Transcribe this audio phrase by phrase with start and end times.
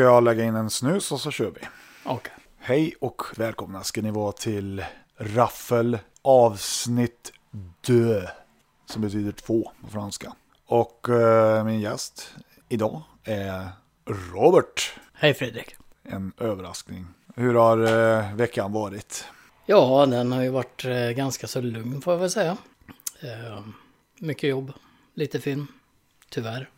[0.00, 1.60] Ska jag lägga in en snus och så kör vi.
[2.04, 2.32] Okej.
[2.58, 4.84] Hej och välkomna ska ni vara till
[5.16, 7.32] Raffel avsnitt
[7.80, 8.26] dö.
[8.86, 10.32] Som betyder två på franska.
[10.66, 12.34] Och eh, min gäst
[12.68, 13.68] idag är
[14.32, 14.92] Robert.
[15.12, 15.74] Hej Fredrik.
[16.02, 17.06] En överraskning.
[17.34, 19.24] Hur har eh, veckan varit?
[19.66, 22.56] Ja, den har ju varit eh, ganska så lugn får jag väl säga.
[23.20, 23.64] Eh,
[24.18, 24.72] mycket jobb,
[25.14, 25.66] lite film,
[26.30, 26.70] tyvärr.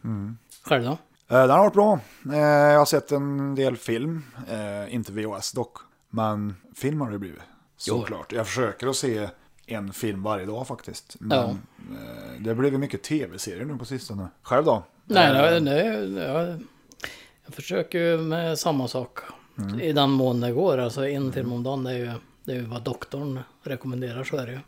[0.62, 0.98] Själv då?
[1.32, 2.00] Eh, Den har varit bra.
[2.32, 2.38] Eh,
[2.72, 4.22] Jag har sett en del film.
[4.50, 5.76] Eh, Inte VHS dock.
[6.10, 7.40] Men film har det blivit.
[7.76, 8.32] Såklart.
[8.32, 9.28] Jag försöker att se
[9.66, 11.16] en film varje dag faktiskt.
[11.20, 11.56] Men Ja.
[12.40, 14.28] det har blivit mycket tv-serier nu på sistone.
[14.42, 14.82] Själv då?
[15.04, 16.60] Nej, Eh, det, det, jag,
[17.54, 19.18] försöker med samma sak.
[19.82, 20.78] I den mån det går.
[20.78, 22.10] Alltså en film om dagen, det är ju,
[22.44, 24.58] det är ju vad doktorn rekommenderar, så är det ju.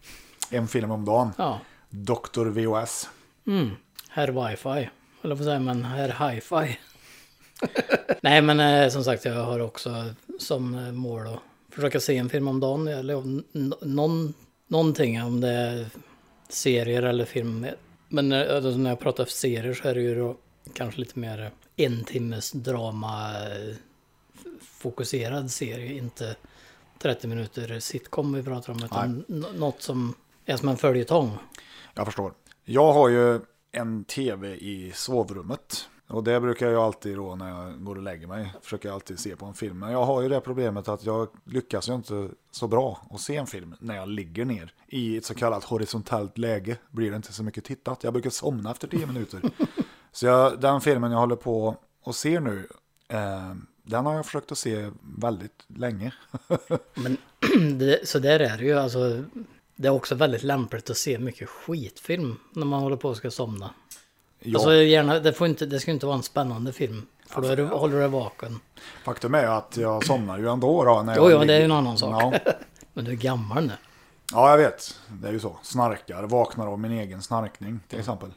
[0.58, 1.30] En film om dagen.
[1.38, 1.60] Ja.
[1.90, 2.44] Dr.
[2.44, 3.08] VHS.
[3.46, 3.70] Mm.
[4.08, 4.90] Herr wifi.
[5.24, 5.84] Eller vad säger man?
[5.84, 6.78] Herr hi-fi.
[8.20, 10.04] Nej men eh, som sagt jag har också
[10.38, 11.40] som eh, mål att
[11.74, 12.88] försöka se en film om dagen.
[12.88, 13.44] Eller om
[13.80, 14.34] någon,
[14.68, 15.86] någonting om det är
[16.48, 17.66] serier eller film.
[18.08, 20.36] Men eh, alltså, när jag pratar serier så är det ju då
[20.74, 23.74] kanske lite mer en timmes drama eh,
[24.60, 25.98] fokuserad serie.
[25.98, 26.36] Inte
[26.98, 28.84] 30 minuter sitcom vi pratar om.
[28.84, 29.24] Utan
[29.54, 30.14] något som
[30.44, 31.38] är som en följetong.
[31.94, 32.32] Jag förstår.
[32.64, 33.40] Jag har ju
[33.74, 35.88] en tv i sovrummet.
[36.08, 38.54] Och det brukar jag alltid då när jag går och lägger mig.
[38.62, 39.78] Försöker jag alltid se på en film.
[39.78, 43.36] Men jag har ju det problemet att jag lyckas ju inte så bra att se
[43.36, 44.72] en film när jag ligger ner.
[44.86, 48.04] I ett så kallat horisontellt läge blir det inte så mycket tittat.
[48.04, 49.40] Jag brukar somna efter tio minuter.
[50.12, 52.68] Så jag, den filmen jag håller på och ser nu.
[53.08, 56.14] Eh, den har jag försökt att se väldigt länge.
[56.94, 57.16] Men
[57.78, 58.78] det, så där är det ju.
[58.78, 59.24] Alltså,
[59.76, 63.30] det är också väldigt lämpligt att se mycket skitfilm när man håller på och ska
[63.30, 63.70] somna.
[64.40, 64.58] Ja.
[64.58, 67.06] Alltså gärna, det, får inte, det ska inte vara en spännande film.
[67.26, 68.60] För då är du, håller du dig vaken.
[69.04, 71.02] Faktum är att jag somnar ju ändå då.
[71.02, 72.22] När Jo, jo, det är ju en annan sak.
[72.22, 72.52] Ja.
[72.92, 73.72] Men du är gammal nu.
[74.32, 75.00] Ja, jag vet.
[75.08, 75.58] Det är ju så.
[75.62, 78.30] Snarkar, vaknar av min egen snarkning till exempel.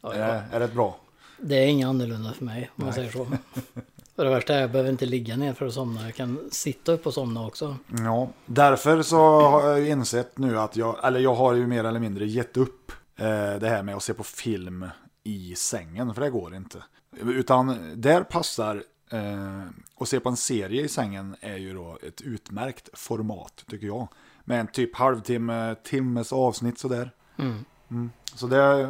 [0.00, 0.42] Ja, Är, ja.
[0.56, 0.96] är det bra?
[1.38, 3.26] Det är inget annorlunda för mig, om man säger så.
[4.20, 6.04] Och det värsta är att jag behöver inte ligga ner för att somna.
[6.04, 7.76] Jag kan sitta upp och somna också.
[7.98, 12.00] Ja, därför så har jag insett nu att jag, eller jag har ju mer eller
[12.00, 13.26] mindre gett upp eh,
[13.60, 14.86] det här med att se på film
[15.24, 16.82] i sängen, för det går inte.
[17.20, 19.62] Utan där passar eh,
[20.00, 24.08] att se på en serie i sängen är ju då ett utmärkt format, tycker jag.
[24.44, 27.10] Med en typ halvtimme, timmes avsnitt sådär.
[27.36, 27.64] Mm.
[27.90, 28.10] Mm.
[28.34, 28.88] Så det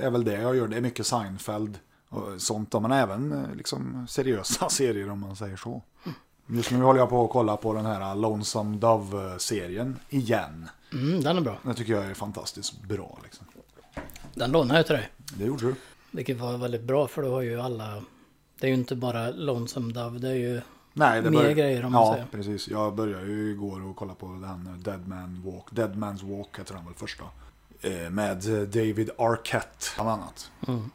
[0.00, 0.68] är väl det jag gör.
[0.68, 2.70] Det är mycket Seinfeld och sånt.
[2.70, 5.82] då, Men även eh, liksom seriösa serier om man säger så.
[6.46, 10.68] Just nu håller jag på att kolla på den här Lonesome Dove-serien igen.
[10.92, 11.58] Mm, den är bra.
[11.62, 13.18] Det tycker jag är fantastiskt bra.
[13.22, 13.46] Liksom.
[14.34, 15.08] Den lånade jag till dig.
[15.36, 15.74] Det gjorde du.
[16.10, 18.02] Vilket var väldigt bra för då har ju alla...
[18.60, 20.60] Det är ju inte bara Lonesome Dove, det är ju...
[20.92, 22.26] Nej, det Mer börjar- grejer om man Ja, säger.
[22.26, 22.68] precis.
[22.68, 25.64] Jag började ju igår och kolla på den eh, Dead Man Walk.
[25.70, 27.24] Dead Man's Walk heter den väl första.
[27.80, 30.50] Eh, Med eh, David Arquette bland annat.
[30.68, 30.90] Mm.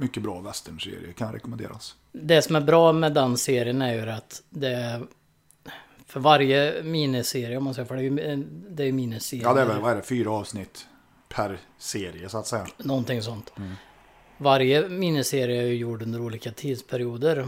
[0.00, 1.94] Mycket bra westernserie, kan rekommenderas.
[2.12, 5.02] Det som är bra med den serien är ju att det.
[6.06, 9.44] För varje miniserie, om man säger, för det är ju det är ju miniserier.
[9.44, 10.86] Ja, det är väl, vad är det, fyra avsnitt
[11.28, 12.66] per serie så att säga.
[12.78, 13.52] Någonting sånt.
[13.56, 13.72] Mm.
[14.38, 17.46] Varje miniserie är ju gjord under olika tidsperioder.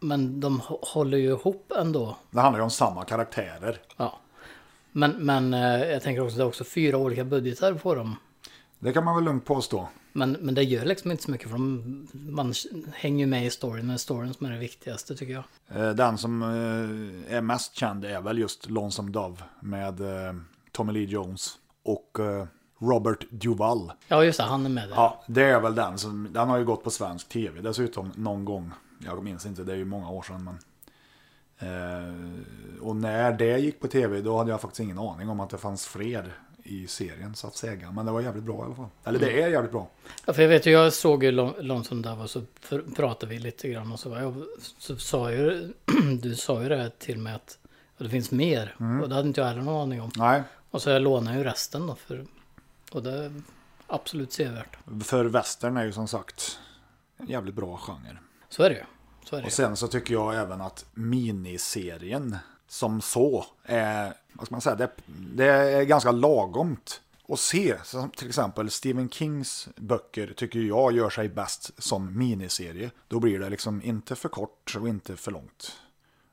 [0.00, 2.16] Men de hå- håller ju ihop ändå.
[2.30, 3.80] Det handlar ju om samma karaktärer.
[3.96, 4.18] Ja.
[4.92, 8.16] Men, men eh, jag tänker också att det är också fyra olika budgetar på dem.
[8.78, 9.88] Det kan man väl lugnt påstå.
[10.12, 12.54] Men, men det gör liksom inte så mycket för de, man
[12.94, 13.88] hänger ju med i storyn.
[13.88, 15.44] Det är storyn som är det viktigaste tycker jag.
[15.68, 20.34] Eh, Den som eh, är mest känd är väl just Lonesome Dove med eh,
[20.72, 22.18] Tommy Lee Jones och
[22.78, 23.92] Robert Duvall.
[24.08, 24.96] Ja just det, han är med där.
[24.96, 28.44] Ja, det är väl den som, den har ju gått på svensk tv dessutom någon
[28.44, 28.72] gång.
[29.04, 30.58] Jag minns inte, det är ju många år sedan men.
[32.80, 35.58] Och när det gick på tv då hade jag faktiskt ingen aning om att det
[35.58, 36.32] fanns fler
[36.70, 37.90] i serien så att säga.
[37.90, 38.88] Men det var jävligt bra i alla fall.
[39.04, 39.88] Eller det är jävligt bra.
[40.26, 43.32] Ja, för jag vet ju, jag såg ju Lon- Lonesome Dove och så pr- pratade
[43.32, 44.34] vi lite grann och så, var jag,
[44.78, 45.72] så sa ju
[46.22, 47.58] du sa ju det här till mig att
[47.98, 48.76] det finns mer.
[49.02, 50.10] Och det hade inte jag heller någon aning om.
[50.16, 52.26] Nej, Och så jag lånade ju resten då för,
[52.92, 53.42] och det är
[53.86, 54.76] absolut sevärt.
[55.04, 56.58] för western är ju som sagt
[57.16, 58.18] en jävligt bra genre.
[58.48, 58.84] Så är det ju.
[59.44, 62.36] Och sen så tycker jag även att miniserien
[62.68, 64.90] som så är, vad ska man säga, det,
[65.34, 67.76] det är ganska lagomt att se.
[67.84, 72.90] Som till exempel Stephen Kings böcker tycker jag gör sig bäst som miniserie.
[73.08, 75.72] Då blir det liksom inte för kort och inte för långt.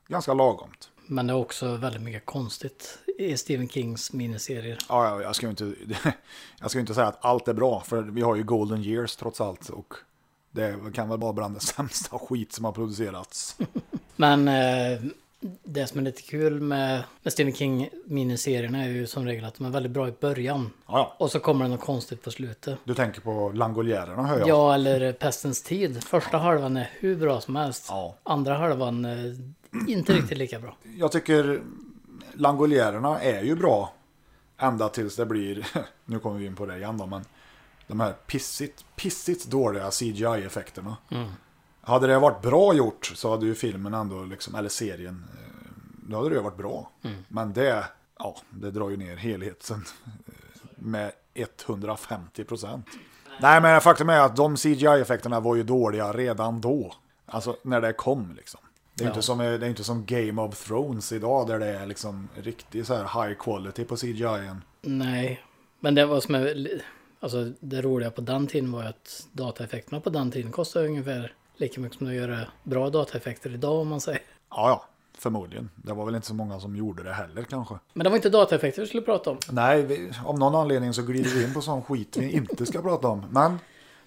[0.08, 0.90] Ganska lagomt.
[1.06, 4.78] Men det är också väldigt mycket konstigt i Stephen Kings miniserier.
[4.88, 5.74] Ja, ja, jag ska ju inte,
[6.60, 9.40] jag ska inte säga att allt är bra, för vi har ju Golden Years trots
[9.40, 9.68] allt.
[9.68, 9.94] Och
[10.50, 13.56] Det kan väl vara bland det sämsta skit som har producerats.
[14.16, 15.00] Men eh,
[15.64, 19.54] det som är lite kul med, med Stephen King miniserierna är ju som regel att
[19.54, 20.70] de är väldigt bra i början.
[20.86, 21.16] Ja.
[21.18, 22.78] Och så kommer det något konstigt på slutet.
[22.84, 24.48] Du tänker på Langoliärerna hör jag.
[24.48, 26.04] Ja, eller Pestens tid.
[26.04, 27.86] Första halvan är hur bra som helst.
[27.88, 28.14] Ja.
[28.22, 29.36] Andra halvan är
[29.88, 30.76] inte riktigt lika bra.
[30.96, 31.62] Jag tycker
[32.34, 33.92] Langoliärerna är ju bra.
[34.58, 35.66] Ända tills det blir,
[36.04, 37.24] nu kommer vi in på det igen då, men
[37.86, 40.96] de här pissigt, pissigt dåliga CGI-effekterna.
[41.88, 45.70] Hade det varit bra gjort så hade ju filmen ändå, liksom, eller serien, eh,
[46.08, 46.90] då hade det ju varit bra.
[47.28, 47.84] Men det,
[48.18, 49.84] ja, det drar ju ner helheten
[50.26, 50.32] eh,
[50.76, 52.86] med 150 procent.
[53.40, 56.92] Nej, men faktum är att de CGI-effekterna var ju dåliga redan då.
[57.26, 58.60] Alltså när det kom liksom.
[58.94, 59.10] Det är, Ja.
[59.12, 62.86] inte som, det är inte som Game of Thrones idag där det är liksom riktigt
[62.86, 64.62] så här high quality på CGI-en.
[64.82, 65.44] Nej,
[65.80, 66.68] men det var som är,
[67.20, 71.32] alltså det roliga på den tiden var ju att dataeffekterna på den tiden kostade ungefär
[71.60, 74.20] lika mycket som att göra bra dataeffekter idag om man säger.
[74.50, 74.84] Ja, ja,
[75.18, 75.70] förmodligen.
[75.76, 77.74] Det var väl inte så många som gjorde det heller kanske.
[77.92, 79.38] Men det var inte dataeffekter vi skulle prata om.
[79.50, 82.82] Nej, vi, av någon anledning så glider vi in på sån skit vi inte ska
[82.82, 83.24] prata om.
[83.30, 83.58] Men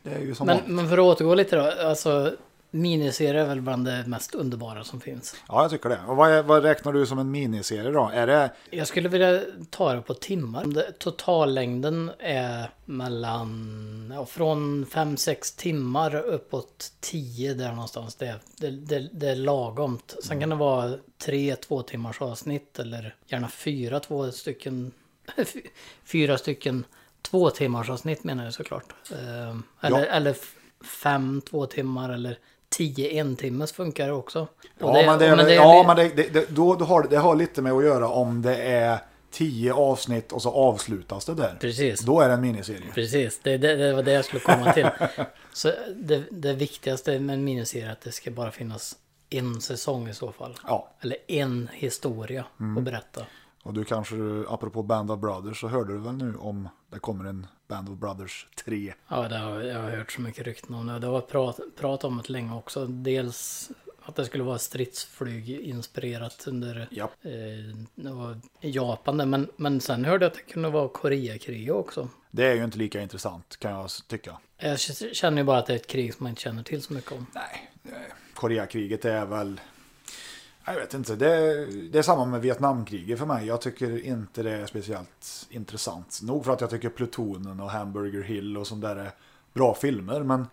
[0.03, 2.35] det är ju som Men, men för att återgå lite då, alltså
[2.71, 5.35] miniserier är väl bland det mest underbara som finns.
[5.47, 5.99] Ja, jag tycker det.
[6.07, 8.11] Och vad, är, vad räknar du som en miniserie då?
[8.13, 8.51] Är det...
[8.69, 10.65] Jag skulle vilja ta det på timmar.
[10.65, 18.15] Det- Totallängden är mellan, ja, från 5-6 timmar uppåt 10 där någonstans.
[18.15, 20.15] Det, är- det, det, det är lagomt.
[20.23, 24.91] Sen kan det vara tre två timmars avsnitt eller gärna fyra två stycken,
[26.03, 26.85] fyra stycken
[27.21, 28.93] två timmars avsnitt menar jag såklart.
[29.11, 29.17] Eh,
[29.81, 30.05] Eller, Ja.
[30.05, 30.35] eller
[31.03, 32.37] fem två timmar eller
[32.71, 34.41] tio en timmes funkar det också.
[34.41, 34.47] Och
[34.79, 36.85] Ja, det- men det, men det är ja, li- men det, det, det, då, då
[36.85, 38.97] har, det har lite med att göra om det är
[39.31, 41.57] tio avsnitt och så avslutas det där.
[41.61, 41.99] Precis.
[42.01, 42.91] Då är det en miniserie.
[42.93, 44.87] Precis, det, det, det var det jag skulle komma till.
[45.53, 48.95] Så det, det viktigaste med en miniserie är att det ska bara finnas
[49.29, 50.55] en säsong i så fall.
[50.67, 52.45] Ja, Eller en historia
[52.77, 53.25] att berätta.
[53.63, 54.15] Och du kanske,
[54.47, 57.97] apropå Band of Brothers, så hörde du väl nu om det kommer en Band of
[57.97, 58.93] Brothers 3.
[59.07, 60.99] Ja, det har, jag har hört så mycket rykten om det.
[60.99, 62.85] Det var prat, prat om det länge också.
[62.85, 63.71] Dels
[64.03, 67.09] att det skulle vara stridsflyg inspirerat under Ja.
[67.21, 69.29] eh, Japan.
[69.29, 72.09] Men, men sen hörde jag att det kunde vara Koreakriget också.
[72.31, 74.37] Det är ju inte lika intressant kan jag tycka.
[74.57, 76.93] Jag känner ju bara att det är ett krig som man inte känner till så
[76.93, 77.25] mycket om.
[77.35, 79.61] Nej, eh, Koreakriget är väl...
[80.65, 83.47] Jag vet inte, det är, det är samma med Vietnamkriget för mig.
[83.47, 86.19] Jag tycker inte det är speciellt intressant.
[86.23, 89.11] Nog för att jag tycker Plutonen och Hamburger Hill och sånt där är
[89.53, 90.47] bra filmer, men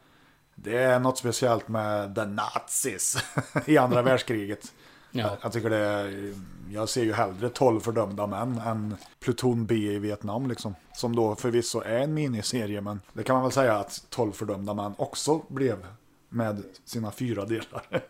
[0.55, 3.17] det är något speciellt med the nazis
[3.67, 4.73] i andra världskriget.
[5.11, 5.37] Ja.
[5.43, 6.35] Jag tycker det är,
[6.71, 10.75] jag ser ju hellre 12 fördömda män än Pluton B i Vietnam liksom.
[10.95, 14.75] Som då förvisso är en miniserie men det kan man väl säga att 12 fördömda
[14.75, 15.87] män också blev
[16.29, 18.03] med sina fyra delar.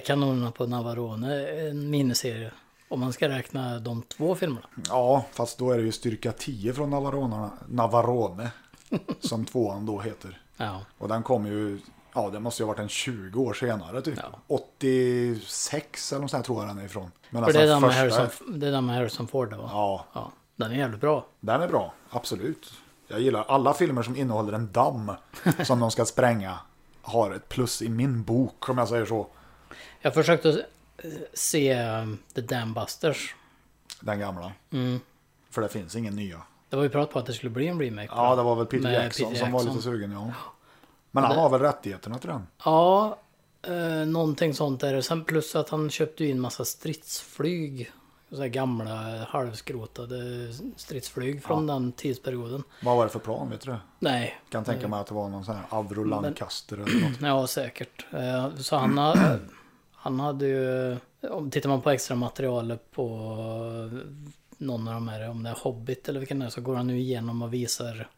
[0.06, 2.50] Kanonerna på Navarone en miniserie?
[2.88, 4.66] Om man ska räkna de två filmerna.
[4.88, 8.50] ja, fast då är det ju styrka 10 från Navarone, Navarone
[9.20, 10.40] som tvåan då heter.
[10.56, 10.80] Ja.
[10.98, 11.78] Och den kom ju,
[12.14, 14.18] ja det måste ju ha varit en 20 år senare typ.
[14.22, 14.38] Ja.
[14.46, 17.10] 86 eller något sånt här tror jag den är ifrån.
[17.30, 19.56] Men För det är den med första- Harrison, det är den med Harrison Ford det
[19.56, 19.68] va?
[19.72, 20.32] Ja, ja.
[20.56, 21.26] Den är jävligt bra.
[21.40, 22.72] Den är bra, absolut.
[23.08, 25.12] Jag gillar alla filmer som innehåller en damm
[25.64, 26.58] som de ska spränga.
[27.02, 29.26] Har ett plus i min bok om jag säger så.
[30.00, 30.66] Jag försökte
[30.96, 33.34] eh, se um, The Dam Busters.
[34.00, 34.52] Den gamla.
[34.70, 35.00] Mm.
[35.50, 36.42] För det finns ingen nya.
[36.68, 38.08] Det var ju prat på att det skulle bli en remake.
[38.10, 39.76] Ja, det var väl Peter Jackson Peter som var Jackson.
[39.76, 40.12] lite sugen.
[40.12, 40.32] Ja.
[41.10, 42.46] Men han har väl rättigheterna till den.
[42.64, 43.18] Ja,
[43.62, 45.02] eh, någonting sånt är det.
[45.02, 47.92] Sen plus att han köpte in massa stridsflyg.
[48.32, 50.16] Så här gamla halvskrotade
[50.76, 52.62] stridsflyg från den tidsperioden.
[52.82, 53.76] Vad var det för plan, vet du?
[53.98, 57.20] Nej, Kan tänka mig att det var någon sån här Avro Lancaster eller något.
[57.22, 58.06] Ja, säkert.
[58.12, 59.38] Eh, Så han, har,
[59.92, 60.96] han hade ju...
[61.30, 63.08] Om tittar man på extra materialet på
[64.58, 66.86] någon av de här, om det är Hobbit eller vilken det är, så går han
[66.86, 68.08] nu igenom och visar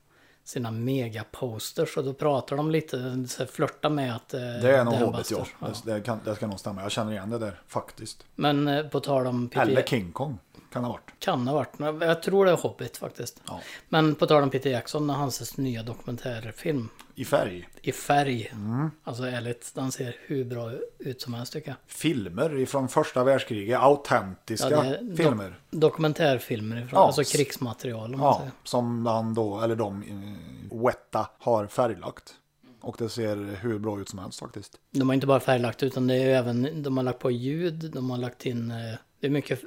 [0.45, 4.95] sina megaposters och då pratar de lite, så flörtar med att eh, Det är nog
[4.95, 5.47] Hobbit, ja.
[5.61, 5.83] Busters.
[5.83, 6.83] Det, kan, det ska nog stämma.
[6.83, 8.25] Jag känner igen det där, faktiskt.
[8.35, 10.39] Men eh, på tal om Eller King Kong,
[10.75, 11.11] kan ha varit.
[11.19, 13.43] kan ha varit, jag tror det är Hobbit faktiskt.
[13.47, 13.61] Ja.
[13.89, 17.69] Men på tal om Peter Jackson, när hans nya dokumentärfilm I färg.
[17.83, 18.51] i färg.
[18.53, 18.91] Mm.
[19.05, 21.77] Alltså ärligt, den ser hur bra ut som helst tycker jag.
[21.87, 25.59] Filmer från första världskriget, autentiska Ja, filmer.
[25.71, 27.07] Dokumentärfilmer ifrån, Ja.
[27.07, 28.53] alltså krigsmaterial om man Ja, säger.
[28.65, 32.35] som han då, eller de, eh, Wetta har färglagt.
[32.81, 34.79] Och det ser hur bra ut som helst faktiskt.
[34.91, 38.11] De har inte bara färglagt utan det är även, de har lagt på ljud, de
[38.11, 38.77] har lagt in, eh,
[39.21, 39.61] det är mycket,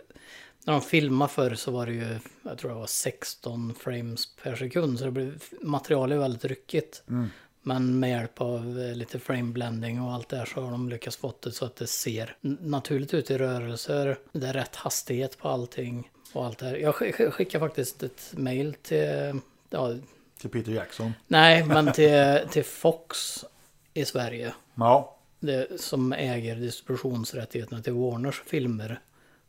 [0.67, 4.55] när de filmade förr så var det ju, jag tror det var 16 frames per
[4.55, 7.03] sekund, så det blev, materialet är väldigt ryckigt.
[7.09, 7.27] Mm.
[7.62, 10.89] Men med hjälp av eh, lite frame blending och allt det här så har de
[10.89, 14.17] lyckats få det så att det ser naturligt ut i rörelser.
[14.31, 16.75] Det är rätt hastighet på allting och allt det här.
[16.75, 19.95] Jag sk- sk- skickar faktiskt ett mail till, ja,
[20.41, 21.13] Till Peter Jackson.
[21.27, 23.45] nej, men till, till Fox
[23.93, 24.53] i Sverige.
[24.75, 29.00] Ja, Det, som äger distributionsrättigheterna till Warners filmer.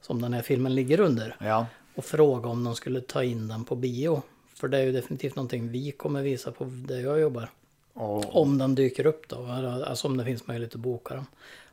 [0.01, 1.37] Som den här filmen ligger under.
[1.41, 1.67] ja.
[1.95, 4.23] Och fråga om de skulle ta in den på bio.
[4.55, 7.51] För det är ju definitivt någonting vi kommer visa på där jag jobbar.
[7.95, 9.47] Och, Om den dyker upp då.
[9.87, 11.27] Alltså om det finns möjlighet att boka den.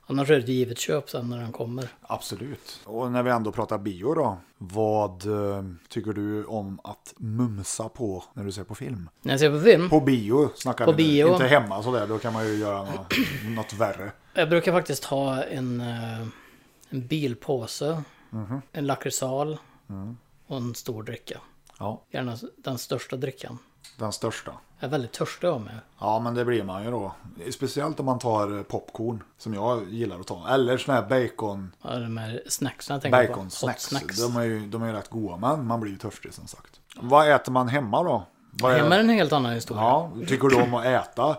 [0.08, 1.88] Annars är det ett givet köp sen när den kommer.
[2.02, 2.80] Absolut.
[2.86, 4.38] Och när vi ändå pratar bio då.
[4.58, 9.10] Vad eh, tycker du om att mumsa på när du ser på film?
[9.22, 9.90] När jag ser på film.
[9.90, 11.32] På bio snackar På vi bio.
[11.34, 13.14] Inte hemma sådär, då kan man ju göra något,
[13.56, 14.12] något värre.
[14.34, 16.22] Jag brukar faktiskt ha en, eh,
[16.90, 18.02] en bilpåse.
[18.30, 18.62] Mhm.
[18.72, 19.58] En lakritsal.
[19.90, 20.18] Mm.
[20.48, 21.40] Och en stor dricka.
[21.80, 23.58] Ja, Gärna den största drickan.
[23.98, 24.52] den största.
[24.80, 25.76] Jag är väldigt törstig av mig.
[26.00, 27.16] Ja, men det blir man ju då.
[27.52, 30.48] Speciellt om man tar popcorn, som jag gillar att ta.
[30.50, 33.34] Eller såna här bacon, Ja, de här snacksen jag tänker på.
[33.34, 34.18] bacon snacks.
[34.22, 36.80] De är ju de är ju rätt goda, men man blir ju törstig som sagt.
[36.96, 38.24] Vad äter man hemma då?
[38.52, 39.84] Vad Hemma är en helt annan historia.
[39.84, 41.38] Ja, tycker du om att äta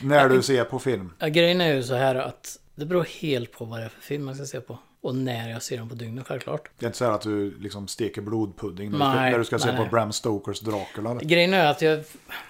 [0.00, 1.12] när du ser på film?
[1.18, 4.00] Ja, grejen är ju så här att det beror helt på vad det är för
[4.00, 4.78] film jag ska se på.
[5.06, 6.68] Och när jag ser den på dygnet självklart.
[6.78, 9.38] Det är inte så här att du liksom steker blodpudding när, du, Nej, ska, när
[9.38, 9.84] du ska se nej.
[9.84, 11.14] på Bram Stokers Dracula.
[11.14, 11.98] Grejen är att jag,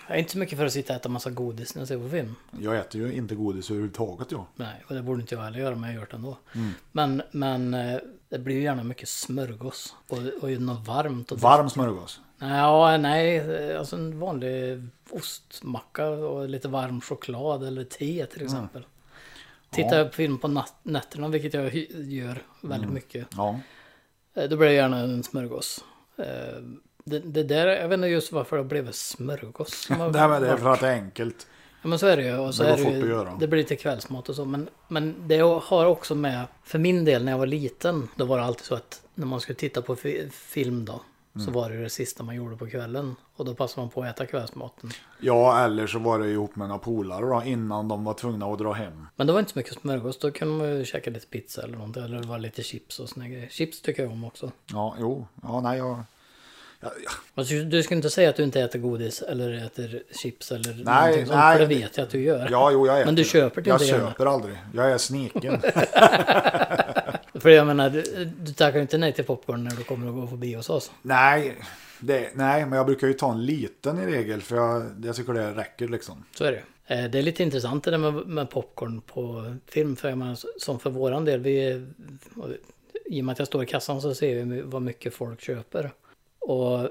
[0.09, 1.99] jag är inte så mycket för att sitta och äta massa godis när jag ser
[1.99, 2.35] på film.
[2.61, 4.45] Jag äter ju inte godis överhuvudtaget jag.
[4.57, 6.39] Nej, och det borde inte jag heller göra, men jag gör det ändå.
[6.55, 6.71] Mm.
[6.93, 7.99] Men, men eh,
[8.29, 9.95] det blir ju gärna mycket smörgås.
[10.09, 11.33] Och, och något varmt.
[11.33, 12.21] Och Varm smörgås.
[12.39, 18.87] Ja, nej, eh, alltså en vanlig ostmacka och lite varm choklad eller te till exempel.
[19.77, 19.99] Tittar Ja.
[19.99, 22.95] jag på film på nat- nätterna, vilket jag gör väldigt Mm.
[22.95, 23.27] mycket.
[23.37, 23.61] Ja.
[24.35, 25.85] Eh, Då blir det gärna en smörgås.
[26.19, 26.25] Eh,
[27.09, 29.87] Det, det där, jag vet inte just varför det blev smörgås.
[30.13, 31.47] Det här det är för att det är enkelt.
[31.83, 32.37] Ja men så är det ju.
[32.39, 34.45] Och så Det är det, ju, det blir lite kvällsmat och så.
[34.45, 38.39] Men, men det har också med, för min del när jag var liten, då var
[38.39, 41.01] det alltid så att när man skulle titta på fi, film då,
[41.37, 41.47] Mm.
[41.47, 43.17] så var det det sista man gjorde på kvällen.
[43.37, 44.91] Och då passade man på att äta kvällsmaten.
[45.21, 48.59] Ja, eller så var det ihop med några polare då, innan de var tvungna att
[48.59, 49.07] dra hem.
[49.17, 51.77] Men det var inte så mycket smörgås, då kunde man ju käka lite pizza eller
[51.77, 52.03] någonting.
[52.05, 53.49] Eller det var lite chips och såna grejer.
[53.49, 54.51] Chips tycker jag om också.
[54.73, 55.27] Ja, jo.
[55.43, 56.03] Ja, nej, jag...
[56.81, 57.11] Ja, ja.
[57.35, 60.85] Alltså, du skulle inte säga att du inte äter godis eller äter chips eller Nej,
[60.85, 61.59] någonting sånt, nej.
[61.59, 62.49] för det vet jag att du gör.
[62.51, 63.07] ja jo, jag äter.
[63.07, 64.09] Men du köper det Jag inte gärna.
[64.11, 64.57] köper aldrig.
[64.75, 65.63] Jag är sniken.
[67.41, 70.27] För jag menar, du, du tackar inte nej till popcorn när du kommer att gå
[70.27, 70.91] på bio hos oss.
[71.03, 71.57] nej,
[72.01, 74.43] det, nej, men jag brukar ju ta en liten i regel.
[74.43, 76.25] För jag, jag tycker det räcker liksom.
[76.35, 76.95] Så är det.
[76.95, 79.97] Eh, Det är lite intressant det där med, med popcorn på film.
[79.97, 81.87] För jag menar, som för våran del, vi,
[83.07, 85.91] i och med att jag står i kassan så ser vi vad mycket folk köper.
[86.39, 86.89] Och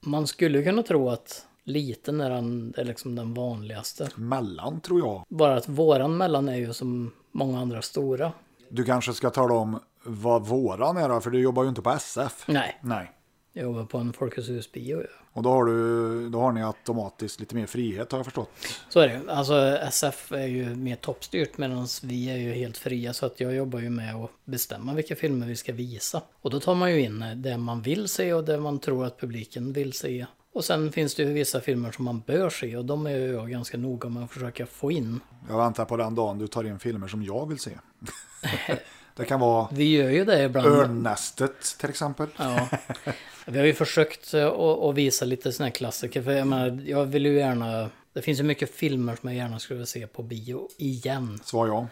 [0.00, 4.08] man skulle kunna tro att liten är, den, är liksom den vanligaste.
[4.14, 5.24] Mellan tror jag.
[5.28, 8.32] Bara att våran mellan är ju som många andra stora.
[8.70, 11.90] Du kanske ska tala om vad våran är då, för du jobbar ju inte på
[11.90, 12.44] SF.
[12.48, 13.10] Nej, Nej.
[13.52, 15.00] jag jobbar på en Folkets hus-bio.
[15.00, 15.08] ja.
[15.32, 18.50] Och då har, du, då har ni automatiskt lite mer frihet har jag förstått.
[18.88, 19.32] Så är det.
[19.32, 23.12] Alltså SF är ju mer toppstyrt medan vi är ju helt fria.
[23.12, 26.22] Så att jag jobbar ju med att bestämma vilka filmer vi ska visa.
[26.40, 29.20] Och då tar man ju in det man vill se och det man tror att
[29.20, 30.26] publiken vill se.
[30.54, 33.32] Och sen finns det ju vissa filmer som man bör se och de är ju
[33.32, 35.20] jag ganska noga med att försöka få in.
[35.48, 37.70] Jag väntar på den dagen du tar in filmer som jag vill se.
[39.16, 40.66] det kan vara Vi gör ju det ibland.
[40.66, 42.28] Örnnästet till exempel.
[42.36, 42.68] Ja.
[43.46, 46.22] Vi har ju försökt eh, att, visa lite sådana här klassiker.
[46.22, 47.90] För jag menar, jag vill ju gärna...
[48.12, 51.40] Det finns ju mycket filmer som jag gärna skulle vilja se på bio igen.
[51.44, 51.86] Svar ja.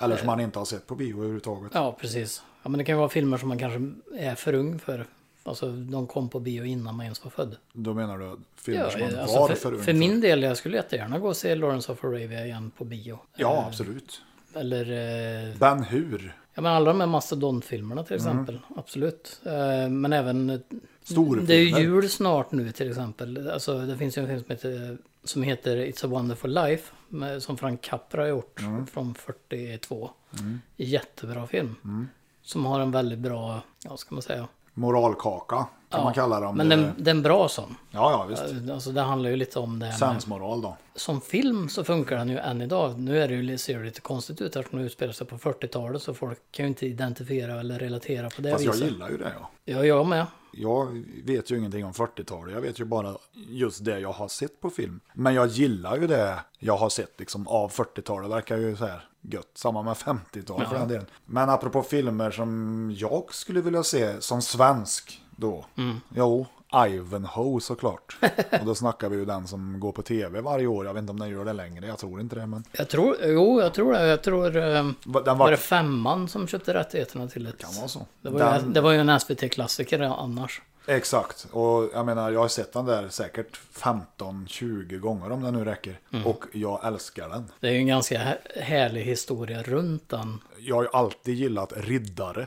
[0.00, 1.70] Eller som man inte har sett på bio överhuvudtaget.
[1.74, 2.42] Ja, precis.
[2.62, 5.06] Ja, men det kan ju vara filmer som man kanske är för ung för.
[5.44, 7.56] Alltså, de kom på bio innan man ens var född.
[7.72, 9.92] Då menar du filmer Ja, som man alltså, var för, för, för, ung för.
[9.92, 13.18] min del, jag skulle jättegärna gå och se Lawrence of Arabia igen på bio.
[13.36, 14.22] Ja, Eh, absolut.
[14.54, 14.90] Eller,
[15.50, 16.36] eh, Ben Hur.
[16.54, 18.26] ja men alla de här Mastodontfilmerna till Mm.
[18.28, 18.58] exempel.
[18.76, 19.40] Absolut.
[19.44, 20.50] Eh, men även...
[20.50, 20.58] eh,
[21.02, 21.46] Storfilmer.
[21.46, 23.50] Det är ju jul snart nu till exempel.
[23.50, 26.92] Alltså, det finns ju en film som heter, som heter It's a wonderful life.
[27.08, 28.86] Med, som Frank Capra har gjort Mm.
[28.86, 30.10] från 42.
[30.76, 32.08] Jättebra film.
[32.42, 34.48] Som har en väldigt bra, ja ska man säga.
[34.78, 35.66] Moralkaka kan
[36.00, 36.46] Ja, man kalla det.
[36.46, 36.76] Om Men det...
[36.76, 37.76] den, den är bra sån.
[37.90, 38.70] Ja, ja, visst.
[38.72, 40.76] Alltså det handlar ju lite om det Sensmoral då.
[40.94, 42.98] Som film så funkar den ju än idag.
[42.98, 46.02] Nu är det ju, ser det lite konstigt ut eftersom det utspelar sig på 40-talet.
[46.02, 48.88] Så folk kan ju inte identifiera eller relatera på det Fast jag viset.
[48.90, 49.50] gillar ju det ja.
[49.64, 50.26] Ja, jag med.
[50.52, 52.54] Jag vet ju ingenting om 40-talet.
[52.54, 55.00] Jag vet ju bara just det jag har sett på film.
[55.12, 58.30] Men jag gillar ju det jag har sett liksom av 40-talet.
[58.30, 59.50] Det verkar ju så här gött.
[59.54, 61.06] Samma med 50-talet för den delen.
[61.26, 65.64] Men apropå filmer som jag skulle vilja se som svensk då.
[65.76, 66.00] Mm.
[66.14, 66.46] Jo,
[66.88, 68.16] Ivanhoe såklart.
[68.60, 70.86] och då snackar vi ju den som går på tv varje år.
[70.86, 72.46] Jag vet inte om den gör det längre, jag tror inte det.
[72.46, 74.06] Men Jag tror, jo, jag tror det.
[74.06, 77.58] Jag tror, eh, den var var, det femman som köpte rättigheterna till ett...
[77.58, 78.06] kan vara så.
[78.22, 80.62] Det var, ju, Den- det var ju en SVT-klassiker annars.
[80.90, 85.64] Exakt, och jag menar jag har sett den där säkert 15-20 gånger om det nu
[85.64, 86.00] räcker.
[86.12, 86.26] Mm.
[86.26, 87.50] Och jag älskar den.
[87.60, 90.40] Det är ju en ganska hä- härlig historia runt den.
[90.58, 92.46] Jag har ju alltid gillat riddare.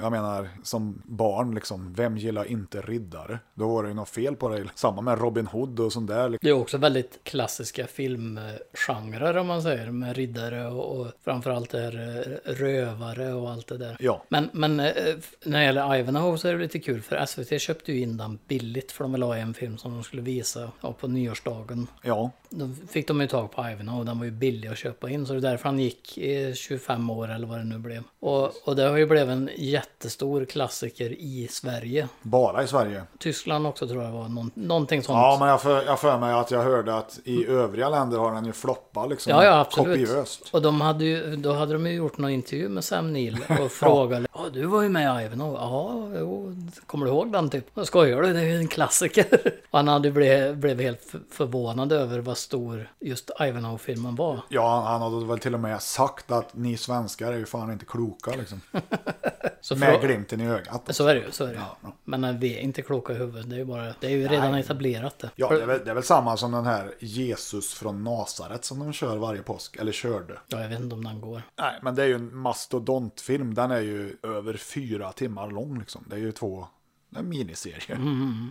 [0.00, 3.38] Jag menar, som barn, liksom, vem gillar inte riddare?
[3.54, 4.64] Då var det ju något fel på det.
[4.74, 6.38] Samma med Robin Hood och sånt där.
[6.40, 9.90] Det är också väldigt klassiska filmgenrer om man säger.
[9.90, 11.94] Med riddare och, och framförallt här
[12.46, 13.96] eh, rövare och allt det där.
[14.00, 14.94] Ja, Men, men eh,
[15.44, 18.38] när det gäller Ivanhoe så är det lite kul för SVT köpte ju in den
[18.48, 21.86] billigt för de ville ha en film som de skulle visa på nyårsdagen.
[22.02, 25.10] ja, Då fick de ju tag på Ivanhoe och den var ju billig att köpa
[25.10, 28.02] in så det är därför han gick i 25 år eller vad det nu blev.
[28.20, 32.08] Och, och det har ju blivit en jättestor klassiker i Sverige.
[32.22, 33.02] bara i Sverige.
[33.18, 35.16] Tyskland också tror jag var någon, någonting sånt.
[35.16, 38.34] Ja, men jag för, jag för mig att jag hörde att i övriga länder har
[38.34, 39.30] den ju floppat liksom.
[39.30, 40.08] Ja, ja, absolut.
[40.08, 40.48] Kopiöst.
[40.50, 43.72] Och de hade ju, då hade de ju gjort någon intervju med Sam Neill och
[43.72, 45.58] frågade Ja, du var ju med i Ivanhoe.
[45.60, 47.64] Ja, jo, kommer du ihåg den typ?
[47.82, 48.32] Skojar du?
[48.32, 49.26] Det är ju en klassiker.
[49.70, 54.40] Och han hade blivit, blev helt förvånad över vad stor just Ivanhoe-filmen var.
[54.48, 57.84] Ja, han hade väl till och med sagt att ni svenskar är ju fan inte
[57.84, 58.60] kloka liksom.
[59.60, 60.94] Så, Med frå- glimten i ögat.
[60.94, 61.54] så är det ju, så är det.
[61.54, 61.92] Ja, ja.
[62.04, 63.50] Men eh, vi är inte kloka i huvudet.
[63.50, 65.30] Det är ju bara, det är ju redan etablerat det.
[65.36, 68.78] Ja, det är, väl, det är väl samma som den här Jesus från Nasaret som
[68.78, 70.38] de kör varje påsk, eller körde.
[70.48, 71.42] Ja, jag vet inte om den går.
[71.58, 73.54] Nej, men det är ju en mastodontfilm.
[73.54, 76.04] Den är ju över fyra timmar lång liksom.
[76.06, 76.66] Det är ju två,
[77.16, 77.98] en miniserie.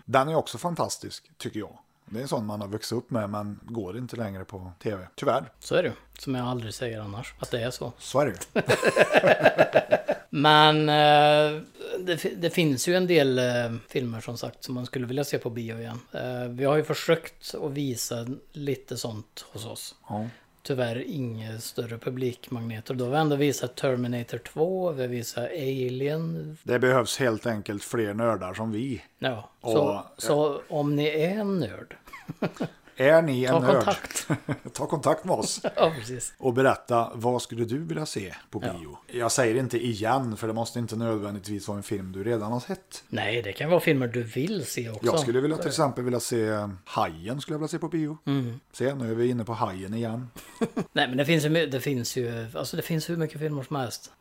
[0.06, 1.78] Den är också fantastisk, tycker jag.
[2.10, 5.08] Det är en sån man har vuxit upp med, men går inte längre på tv.
[5.16, 5.96] Tyvärr, Så är det ju.
[6.20, 7.94] Som jag aldrig säger annars, att det är så.
[7.98, 8.62] så är det ju.
[10.30, 11.62] Men eh,
[12.00, 13.46] det, det finns ju en del eh,
[13.90, 16.00] filmer som sagt som man skulle vilja se på bio igen.
[16.12, 19.96] Eh, vi har ju försökt att visa lite sånt hos oss.
[20.10, 20.26] Ja.
[20.68, 22.94] Tyvärr inga större publikmagneter.
[22.94, 26.58] Då har vi ändå visat Terminator 2, vi har visat Alien.
[26.64, 29.04] Det behövs helt enkelt fler nördar som vi.
[29.20, 31.96] Ja, så, Och- så om ni är en nörd,
[32.98, 33.76] Är ni en ta nörd?
[33.76, 34.28] kontakt.
[34.74, 35.62] Ta kontakt med oss.
[35.76, 36.34] ja, precis.
[36.38, 38.98] och berätta vad skulle du vilja se på bio?
[39.08, 42.60] Jag säger inte igen för det måste inte nödvändigtvis vara en film du redan har
[42.60, 43.04] sett.
[43.10, 45.06] Nej, det kan vara filmer du vill se också.
[45.06, 46.50] Jag skulle vilja till exempel vilja se
[46.86, 48.18] Hajen skulle jag vilja se på bio.
[48.26, 48.60] Mm.
[48.74, 50.30] Se, nu är vi inne på Hajen igen.
[50.94, 53.76] Nej men det finns ju, det finns ju, alltså det finns hur mycket filmer som
[53.76, 54.12] helst.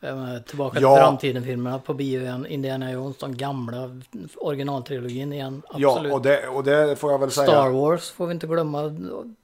[0.46, 0.96] Tillbaka till Ja.
[0.96, 2.46] framtiden-filmerna på bio igen.
[2.46, 4.00] Indiana Jones, de gamla
[4.36, 5.62] originaltrilogin igen.
[5.68, 6.08] Absolut.
[6.10, 7.46] Ja, och det, och det får jag väl säga.
[7.46, 8.65] Star Wars får vi inte glömma.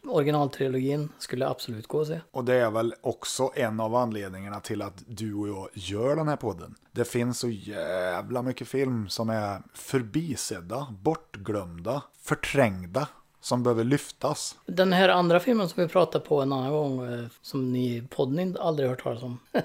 [0.04, 2.20] Originaltrilogin skulle absolut gå och se.
[2.30, 6.28] Och det är väl också en av anledningarna till att du och jag gör den
[6.28, 6.74] här podden.
[6.92, 13.08] Det finns så jävla mycket film som är förbisedda, bortglömda, förträngda,
[13.40, 14.56] som behöver lyftas.
[14.66, 18.02] Den här andra filmen som vi pratade på en annan gång, eh, som ni i
[18.02, 19.38] podden aldrig hört talas om.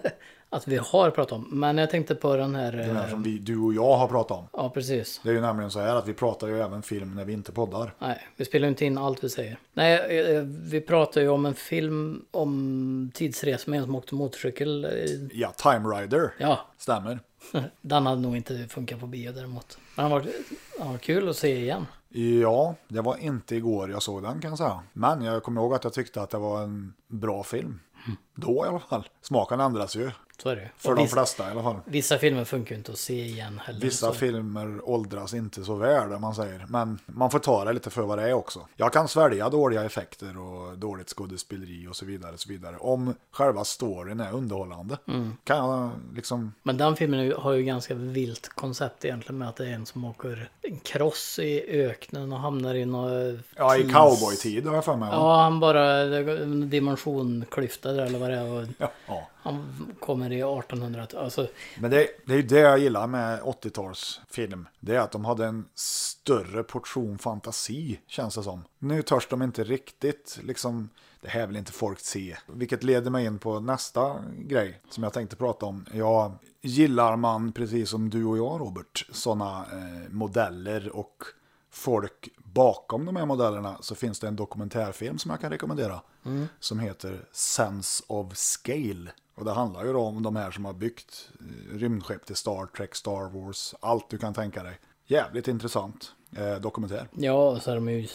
[0.49, 1.47] att vi har pratat om.
[1.51, 2.71] Men jag tänkte på den här...
[2.71, 4.47] Den här eh, som vi, du och jag har pratat om.
[4.53, 5.19] Ja, precis.
[5.23, 7.51] Det är ju nämligen så här att vi pratar ju även film när vi inte
[7.51, 7.93] poddar.
[7.99, 9.57] Nej, vi spelar inte in allt vi säger.
[9.73, 14.86] Nej, eh, vi pratar ju om en film om tidsresor med en som åkte motorcykel.
[14.86, 14.91] eh,
[15.31, 16.33] Ja, Time Rider.
[16.38, 17.19] Ja, Stämmer.
[17.81, 19.77] den hade nog inte funkat på bio däremot.
[19.95, 20.27] Men den var,
[20.79, 21.86] den var kul att se igen.
[22.41, 24.79] Ja, det var inte igår jag såg den kan jag säga.
[24.93, 27.79] Men jag kommer ihåg att jag tyckte att det var en bra film.
[28.36, 29.07] Då i alla fall.
[29.21, 30.12] Smaken ändras ju.
[30.43, 30.69] Så är det.
[30.78, 31.76] För Och de vissa, flesta i alla fall.
[31.86, 33.80] vissa filmer funkar ju inte att se igen heller.
[33.82, 34.13] Vissa så.
[34.13, 36.65] filmer åldras inte så väl, om man säger.
[36.69, 38.67] Men man får ta det lite för vad det är också.
[38.76, 42.38] Jag kan svälja dåliga effekter och dåligt skådespeleri och så vidare.
[42.38, 42.78] Så vidare.
[42.78, 44.97] Om själva storyn är underhållande.
[45.43, 46.54] Kan jag liksom...
[46.63, 50.06] Men den filmen har ju ganska vilt koncept egentligen med att det är en som
[50.06, 53.43] åker en kross i öknen och hamnar i någon...
[53.56, 55.10] Ja, i tids- cowboytid har jag för mig.
[55.12, 56.06] Ja, han bara...
[56.65, 58.62] dimensionklyfta där eller vad det är.
[58.62, 58.67] Och
[59.08, 59.28] ja.
[59.41, 59.63] han
[60.00, 61.48] kommer i 1800 Alltså,
[61.80, 64.66] Men det, det är det jag gillar med 80-talsfilm.
[64.80, 68.63] Det är att de hade en större portion fantasi, känns det som.
[68.80, 70.90] Nu törs de inte riktigt, liksom,
[71.22, 72.38] det här vill inte folk se.
[72.48, 75.86] Vilket leder mig in på nästa grej som jag tänkte prata om.
[75.94, 81.24] Ja, gillar man, precis som du och jag Robert, sådana eh, modeller och
[81.70, 86.02] folk bakom de här modellerna så finns det en dokumentärfilm som jag kan rekommendera.
[86.60, 89.12] Som heter Sense of Scale.
[89.38, 92.65] Och det handlar ju då om de här som har byggt eh, rymdskepp till Star
[92.65, 94.80] Trek, Star Wars, allt du kan tänka dig.
[95.06, 97.08] Jävligt intressant eh, dokumentär.
[97.12, 98.08] ja, och så är de ju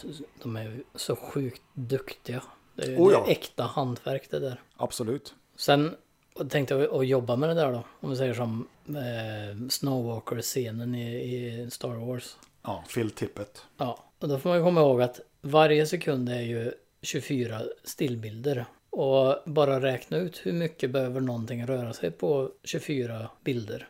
[0.43, 2.43] de är så sjukt duktiga.
[2.75, 3.25] Det är ju Oh det ja.
[3.25, 4.61] är äkta hantverk det där.
[4.77, 5.35] Absolut.
[5.55, 5.95] Sen
[6.49, 7.83] tänkte jag att jobba med det där då.
[7.99, 12.37] Om vi säger som eh, Snowwalker-scenen i, i Star Wars.
[12.61, 13.65] Ja, Phil Tippett.
[13.77, 18.65] Ja, och då får man ju komma ihåg att varje sekund är ju 24 stillbilder.
[18.95, 23.87] Och bara räkna ut hur mycket behöver någonting röra sig på 24 bilder.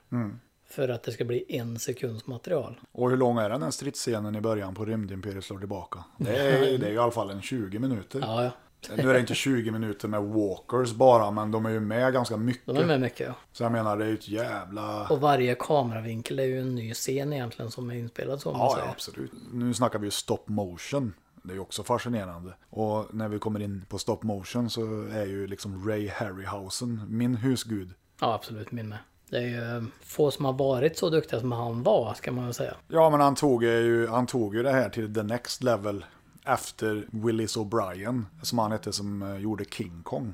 [0.69, 2.79] För att det ska bli en sekunds material.
[2.91, 6.03] Och hur lång är den här stridsscenen i början på Rymdimperiet slår tillbaka?
[6.17, 8.19] Det är, det är i alla fall en 20 minuter.
[8.19, 8.51] Ja, ja.
[8.97, 12.37] Nu är det inte 20 minuter med walkers bara, men de är ju med ganska
[12.37, 12.65] mycket.
[12.65, 13.33] De är med mycket ja.
[13.51, 15.07] Så jag menar, det är ju ett jävla...
[15.07, 18.51] Och varje kameravinkel är ju en ny scen egentligen som är inspelad så.
[18.51, 18.85] man Ja, säger.
[18.85, 19.31] ja, absolut.
[19.53, 21.13] Nu snackar vi ju stop motion.
[21.43, 22.53] Det är också fascinerande.
[22.69, 27.35] Och när vi kommer in på stop motion så är ju liksom Ray Harryhausen min
[27.35, 27.93] husgud.
[28.21, 28.97] ja, absolut min med.
[29.29, 29.41] Det är
[29.81, 32.75] ju få som har varit så duktiga som han var, ska man väl säga.
[32.87, 36.05] Ja, men han tog ju, han tog ju det här till the next level
[36.45, 40.33] efter Willis O'Brien, som han hette, som eh, gjorde King Kong.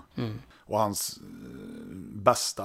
[0.58, 1.24] Och hans eh,
[2.14, 2.64] bästa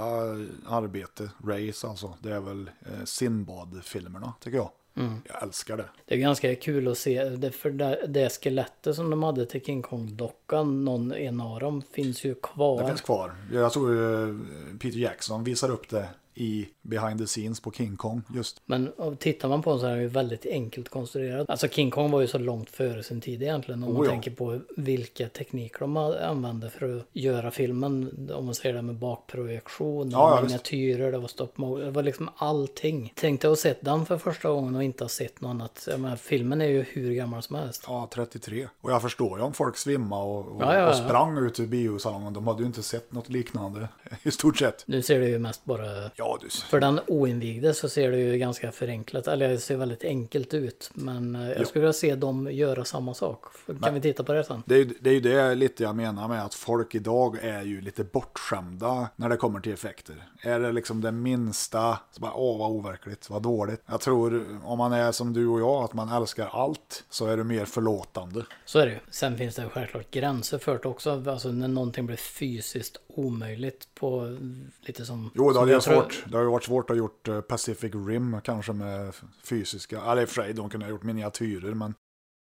[0.67, 4.71] arbete, Race alltså, det är väl eh, Sinbad-filmerna, tycker jag.
[4.95, 5.89] Jag älskar det.
[6.07, 9.65] Det är ganska kul att se, det, för det, det skelettet som de hade till
[9.65, 12.83] King Kong-dockan, någon, en av dem, finns ju kvar.
[12.83, 13.35] Det finns kvar.
[13.53, 14.35] Jag tror eh,
[14.81, 18.63] Peter Jackson visar upp det i behind the scenes på King Kong just.
[18.67, 21.51] Men tittar man på den så är den ju väldigt enkelt konstruerad.
[21.51, 23.83] Alltså King Kong var ju så långt före sin tid egentligen.
[23.83, 24.11] Om Oh, man ja.
[24.11, 28.29] tänker på vilka tekniker de använde för att göra filmen.
[28.35, 31.81] Om man säger det med bakprojektion, Ja, ja, miniatyrer, det var stop motion.
[31.81, 33.13] Det var liksom allting.
[33.17, 35.89] Tänk dig att sett den för första gången och inte ha sett något annat.
[35.91, 37.85] Jag menar, filmen är ju hur gammal som helst.
[37.87, 38.69] Ja, 33.
[38.81, 40.89] Och jag förstår ju om folk svimmade och, och, ja.
[40.89, 42.33] och sprang ut ur biosalongen.
[42.33, 43.89] De hade ju inte sett något liknande
[44.23, 44.85] i stort sett.
[44.87, 46.49] Nu ser det ju mest bara Ja, du.
[46.51, 50.91] För den oinvigde så ser det ju ganska förenklat, eller det ser väldigt enkelt ut.
[50.95, 53.45] Men eh, jag skulle vilja se dem göra samma sak.
[53.83, 54.63] Kan vi titta på det sen?
[54.67, 57.63] Det är, ju- det är ju det lite jag menar med att folk idag är
[57.63, 60.17] ju lite bortskämda när det kommer till effekter.
[60.43, 63.83] Är det liksom det minsta, så bara åh vad overkligt, vad dåligt.
[63.87, 67.37] Jag tror om man är som du och jag, att man älskar allt, så är
[67.37, 68.45] du mer förlåtande.
[68.65, 68.99] Så är det ju.
[69.11, 71.23] Sen finns det självklart gränser för det också.
[71.31, 74.37] Alltså när någonting blir fysiskt omöjligt på
[74.87, 75.31] lite som...
[75.35, 76.31] Jo, det hade jag tror- svårt.
[76.31, 80.25] Det har ju varit svårt att gjort eh, Pacific Rim kanske med fysiska, eller i
[80.25, 81.95] och för sig, de kunde ha gjort miniatyrer, men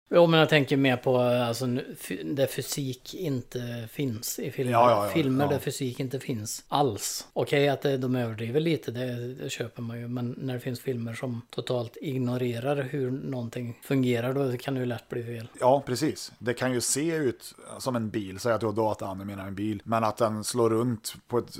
[0.10, 4.72] Jo, men jag tänker mer på alltså, nu- fy- där fysik inte finns i filmer.
[4.74, 7.28] Ja, ja, ja, filmer där fysik inte finns alls.
[7.34, 10.08] Okej att det, de överdriver lite, det, det köper man ju.
[10.08, 14.86] Men när det finns filmer som totalt ignorerar hur någonting fungerar, då kan det ju
[14.86, 15.48] lätt bli fel.
[15.60, 16.32] Ja, precis.
[16.39, 19.82] Det kan ju se ut som en bil, säg att du har dataanimerat en bil,
[19.86, 21.58] men att den slår runt på ett,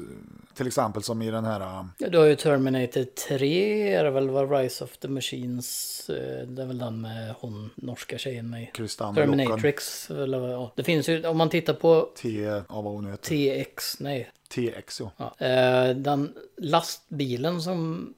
[0.54, 1.60] till exempel som i den här,
[1.98, 6.48] Ja, Du har ju Terminator 3, är det väl var Rise of the Machines, eh,
[6.48, 8.64] det är väl den med hon norska tjejen med.
[8.64, 8.70] i.
[8.74, 10.72] Kristanne Locken, Terminatrix, eller ja.
[10.76, 15.00] Det finns ju, om man tittar på T, ja vad hon heter, TX, nej, TX
[15.00, 15.12] ja.
[15.18, 15.46] Ja.
[15.48, 18.14] Eh, den lastbilen som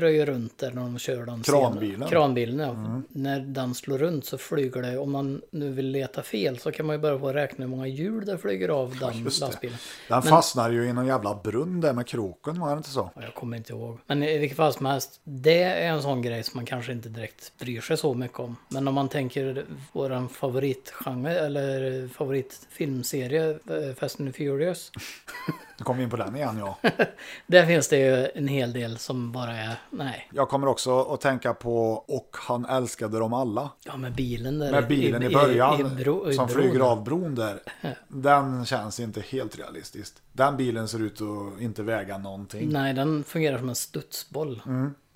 [0.00, 1.90] röjer runt där när de kör den Kranbilen.
[1.94, 2.08] scenen.
[2.08, 3.02] Kranbilen, ja.
[3.08, 6.86] När den slår runt så flyger det, om man nu vill leta fel så kan
[6.86, 9.40] man ju börja på att räkna hur många hjul det flyger av den det.
[9.40, 9.76] lastbilen.
[10.08, 13.10] Den Men- fastnar ju i någon jävla brunn där med kroken, var det inte så?
[13.14, 13.98] Ja, Jag kommer inte ihåg.
[14.06, 17.08] Men i vilket fall som helst, det är en sån grej som man kanske inte
[17.08, 18.56] direkt bryr sig så mycket om.
[18.68, 24.92] Men om man tänker våran favoritgenre eller favoritfilmserie, eh, Fast and Furious.
[25.78, 26.78] Nu kom vi in på den igen ja.
[27.46, 30.28] Där finns det ju en hel del som bara är, nej.
[30.32, 33.70] Jag kommer också att tänka på Och han älskade dem alla.
[33.84, 34.72] Ja, med bilen där.
[34.72, 36.56] Med bilen i, början i bro, i som bron.
[36.56, 37.60] flyger av bron där.
[38.08, 40.22] Den känns inte helt realistiskt.
[40.32, 42.68] Den bilen ser ut att inte väga någonting.
[42.68, 44.62] Nej, den fungerar som en studsboll.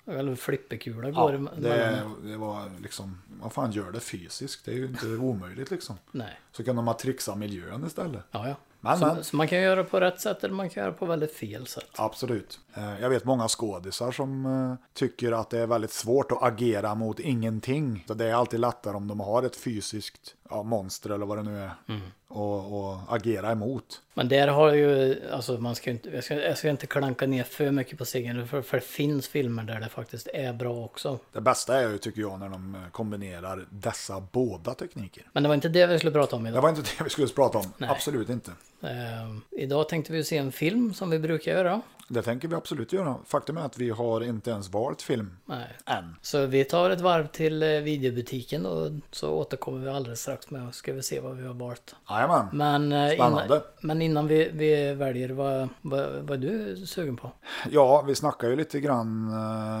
[0.07, 1.13] Eller flipperkula Mm.
[1.15, 4.65] Ja, går det, det var liksom, vad fan gör det fysiskt?
[4.65, 5.97] Det är ju inte omöjligt liksom.
[6.11, 6.39] Nej.
[6.51, 8.23] Så kan de ha trixa miljön istället.
[8.31, 8.55] Ja, ja.
[8.85, 9.23] Men, så, men.
[9.23, 11.89] så man kan göra på rätt sätt eller man kan göra på väldigt fel sätt.
[11.95, 12.59] Absolut.
[12.73, 16.95] Eh, Jag vet många skådisar som eh, tycker att det är väldigt svårt att agera
[16.95, 18.03] mot ingenting.
[18.07, 21.43] Så det är alltid lättare om de har ett fysiskt ja, monster eller vad det
[21.43, 21.71] nu är.
[21.87, 22.01] Mm.
[22.27, 24.01] Och, och agera emot.
[24.13, 27.43] Men där har ju, alltså man ska inte, jag ska, jag ska inte klanka ner
[27.43, 31.19] för mycket på Siggen, för, för det finns filmer där det faktiskt är bra också.
[31.33, 35.23] Det bästa är ju tycker jag när de eh, kombinerar dessa båda tekniker.
[35.33, 36.61] Men det var inte det vi skulle prata om Det idag.
[36.61, 37.73] var inte det vi skulle prata om.
[37.77, 37.89] Nej.
[37.89, 38.51] Absolut inte.
[38.85, 41.81] Eh, idag tänkte vi se en film som vi brukar göra.
[42.07, 43.15] Det tänker vi absolut göra.
[43.25, 45.77] Faktum är att vi har inte ens valt film Nej.
[45.85, 46.15] än.
[46.21, 50.67] Så vi tar ett varv till eh, videobutiken och så återkommer vi alldeles strax med
[50.67, 51.95] och ska vi se vad vi har valt.
[52.09, 52.45] Jajamän.
[52.53, 53.63] Men, eh, innan, Spännande.
[53.81, 57.31] men innan vi, vi väljer, vad, vad, vad är du sugen på?
[57.69, 59.29] Ja, vi snackade ju lite grann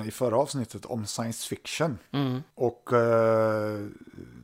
[0.01, 1.97] eh, i förra avsnittet om science fiction.
[2.11, 2.43] Mm.
[2.55, 2.89] Och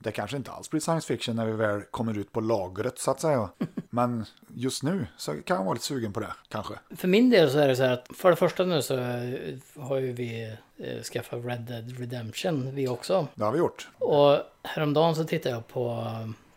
[0.04, 3.12] det kanske inte alls blir science fiction när vi väl kommer ut på lagret så
[3.12, 3.50] att säga.
[3.94, 4.26] Men
[4.56, 6.74] just nu så kan jag vara lite sugen på det, kanske.
[6.96, 9.58] För min del så är det så här att för det första nu så eh,
[9.76, 13.28] har ju vi eh, skaffat Red Dead Redemption vi också.
[13.36, 13.90] Det har vi gjort.
[13.98, 16.08] Och häromdagen så tittade jag på,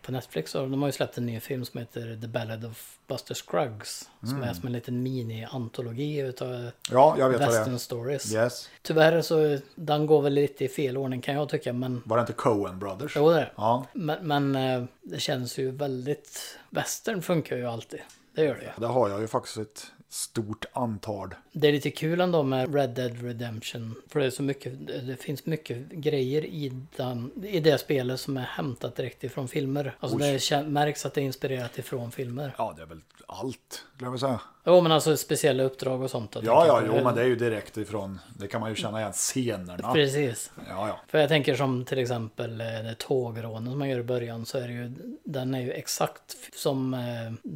[0.04, 2.98] på Netflix och de har ju släppt en ny film som heter The Ballad of
[3.06, 4.10] Buster Scruggs.
[4.20, 7.78] Som är som en liten mini-antologi utav Ja, jag vet det Western är.
[7.78, 8.34] Stories.
[8.34, 8.68] Yes.
[8.82, 12.20] Tyvärr så den går väl lite i fel ordning kan jag tycka men Var det
[12.20, 13.12] inte Coen Brothers?
[13.16, 13.50] Jo det är det.
[13.56, 16.58] Ja, Men, men eh, det känns ju väldigt...
[16.70, 18.00] Western funkar ju alltid.
[18.34, 21.34] Det gör det det har jag ju faktiskt ett stort antal.
[21.52, 23.94] Det är lite kul ändå med Red Dead Redemption.
[24.08, 28.36] För det är så mycket, det finns mycket grejer i, den, i det spelet som
[28.36, 29.96] är hämtat direkt ifrån filmer.
[30.00, 30.38] Alltså Oj.
[30.50, 32.54] det märks att det är inspirerat ifrån filmer.
[32.58, 34.40] Ja, det är väl allt, skulle jag säga.
[34.66, 36.32] Jo men alltså speciella uppdrag och sånt.
[36.32, 38.20] då, Ja, ja, jo, men det är ju direkt ifrån.
[38.38, 39.92] Det kan man ju känna igen scenerna.
[39.92, 40.50] Precis.
[40.68, 41.00] Ja, ja.
[41.08, 44.58] För jag tänker som till exempel eh, det tågrånet som man gör i början så
[44.58, 44.92] är det ju,
[45.24, 47.00] den är ju exakt som eh,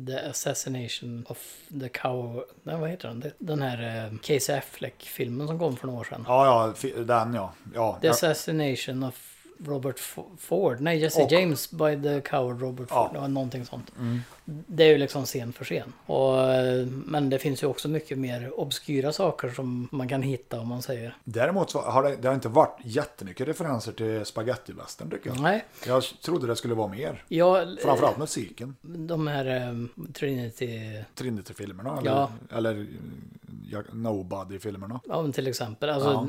[0.07, 1.38] The Assassination of
[1.81, 3.33] the Cow, nej vad heter den?
[3.38, 6.25] Den här eh, Casey Affleck-filmen som kom för några år sedan.
[6.29, 7.53] Ja, ja, den ja.
[7.75, 7.99] ja.
[8.01, 8.09] The.
[8.09, 9.35] Assassination of
[9.66, 9.99] Robert
[10.38, 13.27] Ford, nej Jesse Och- James by the coward Robert Ford, Ja.
[13.27, 13.92] någonting sånt.
[13.99, 14.21] Mm.
[14.51, 15.93] Det är ju liksom scen för scen.
[16.07, 20.61] Och, eh, men det finns ju också mycket mer obskyra saker som man kan hitta
[20.61, 21.17] om man säger.
[21.25, 25.41] Däremot så har det, det har inte varit jättemycket referenser till spagettivästern tycker jag.
[25.41, 27.25] Nej, Jag trodde det skulle vara mer.
[27.29, 28.77] jag, Framförallt musiken.
[28.83, 31.99] de här eh, Trinity Trinity-filmerna.
[32.01, 32.31] Eller, Ja.
[32.57, 32.87] eller eh,
[33.71, 35.01] ja, Nobody-filmerna.
[35.09, 35.91] Ja, men till exempel.
[35.91, 36.27] Alltså, Ja.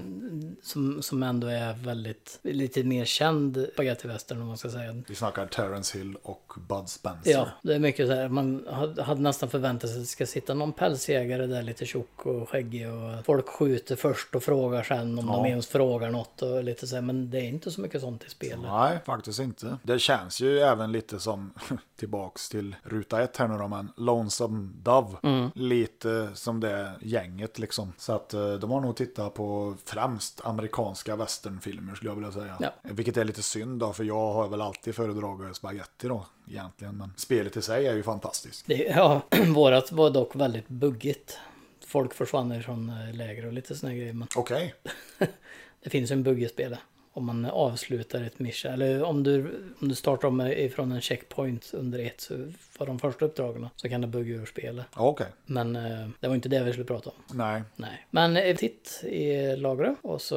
[0.64, 5.04] som, som ändå är väldigt, lite mer känd spagettivästern om man ska säga.
[5.08, 7.32] Vi snackar Terence Hill och Bud Spencer.
[7.32, 8.30] Ja, det är mycket så här.
[8.30, 8.68] Man
[9.00, 12.88] hade nästan förväntat sig att det ska sitta någon pälsjägare där lite tjock och skäggig
[12.90, 15.34] och folk skjuter först och frågar sen om Ja.
[15.34, 17.02] de ens frågar något och lite så här.
[17.02, 18.60] Men det är inte så mycket sånt i spelet.
[18.72, 19.78] Nej, faktiskt inte.
[19.84, 21.54] Det känns ju även lite som,
[22.00, 25.18] tillbaks till ruta ett här nu då, men Lonesome Dove.
[25.24, 25.50] Mm.
[25.56, 27.94] Lite som det gänget liksom.
[27.98, 32.56] Så att eh, de har nog tittat på främst amerikanska westernfilmer skulle jag vilja säga.
[32.60, 32.70] Ja.
[32.84, 36.98] Vilket är lite synd då, för jag har väl alltid föredragit spaghetti då, egentligen.
[36.98, 38.66] Men spelet i sig är ju fantastiskt.
[38.68, 41.38] Det, ja, vårat var dock väldigt buggigt.
[41.86, 44.14] Folk försvann ifrån eh, läger och lite såna grejer.
[44.14, 44.76] Men Okej,
[45.84, 46.80] Det finns en bugg i spelet.
[47.14, 48.72] Om man avslutar ett mission.
[48.72, 53.00] Eller om du, om du startar om ifrån en checkpoint under ett så för de
[53.00, 54.86] första uppdragen så kan det bugga ur spelet.
[54.96, 55.28] Okej.
[55.46, 57.16] Men eh, det var inte det vi skulle prata om.
[57.38, 58.08] Nej, Nej.
[58.12, 60.36] Men eh, titt i lagret och så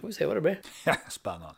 [0.00, 0.60] får vi se vad det blir.
[1.10, 1.54] spännande.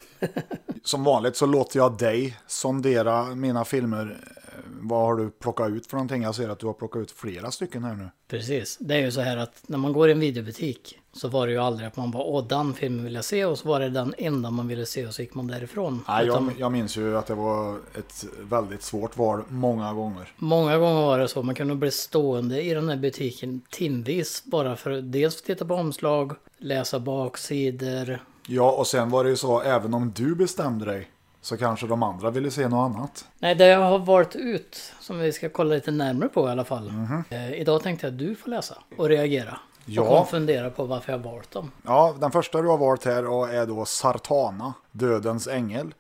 [0.85, 4.18] Som vanligt så låter jag dig sondera mina filmer.
[4.37, 6.22] Eh, Vad har du plockat ut för någonting?
[6.22, 8.08] Jag ser att du har plockat ut flera stycken här nu.
[8.28, 8.76] Precis.
[8.80, 11.52] Det är ju så här att när man går i en videobutik så var det
[11.52, 13.88] ju aldrig att man bara åh den filmen vill jag se och så var det
[13.88, 16.04] den enda man ville se och så gick man därifrån.
[16.08, 20.12] Nej, Utan jag, jag minns ju att det var ett väldigt svårt val många gånger.
[20.37, 21.42] Många gånger var det så.
[21.42, 25.75] Man kunde bli stående i den här butiken timvis bara för att dels titta på
[25.75, 28.18] omslag, läsa baksidor.
[28.46, 32.03] Ja, och sen var det ju så, även om du bestämde dig så kanske de
[32.03, 33.25] andra ville se något annat.
[33.38, 36.64] Nej, det jag har valt ut, som vi ska kolla lite närmare på i alla
[36.64, 36.92] fall.
[37.31, 39.59] Eh, idag tänkte jag att du får läsa och reagera.
[39.85, 40.20] Ja.
[40.20, 41.70] Och fundera på varför jag har valt dem.
[41.83, 45.94] Ja, den första du har valt här är då Sartana, Dödens ängel.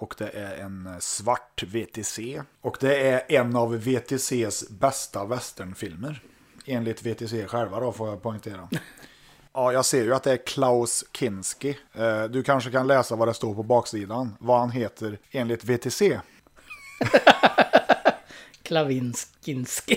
[0.00, 2.42] Och det är en svart VTC.
[2.60, 6.22] Och det är en av VTCs bästa westernfilmer.
[6.66, 8.68] Enligt VTC själva då får jag poängtera.
[9.52, 11.78] Ja, jag ser ju att det är Klaus Kinski.
[11.94, 14.36] Eh, Du kanske kan läsa vad det står på baksidan.
[14.40, 16.02] Vad han heter enligt VTC.
[18.62, 19.96] Klavinskinski.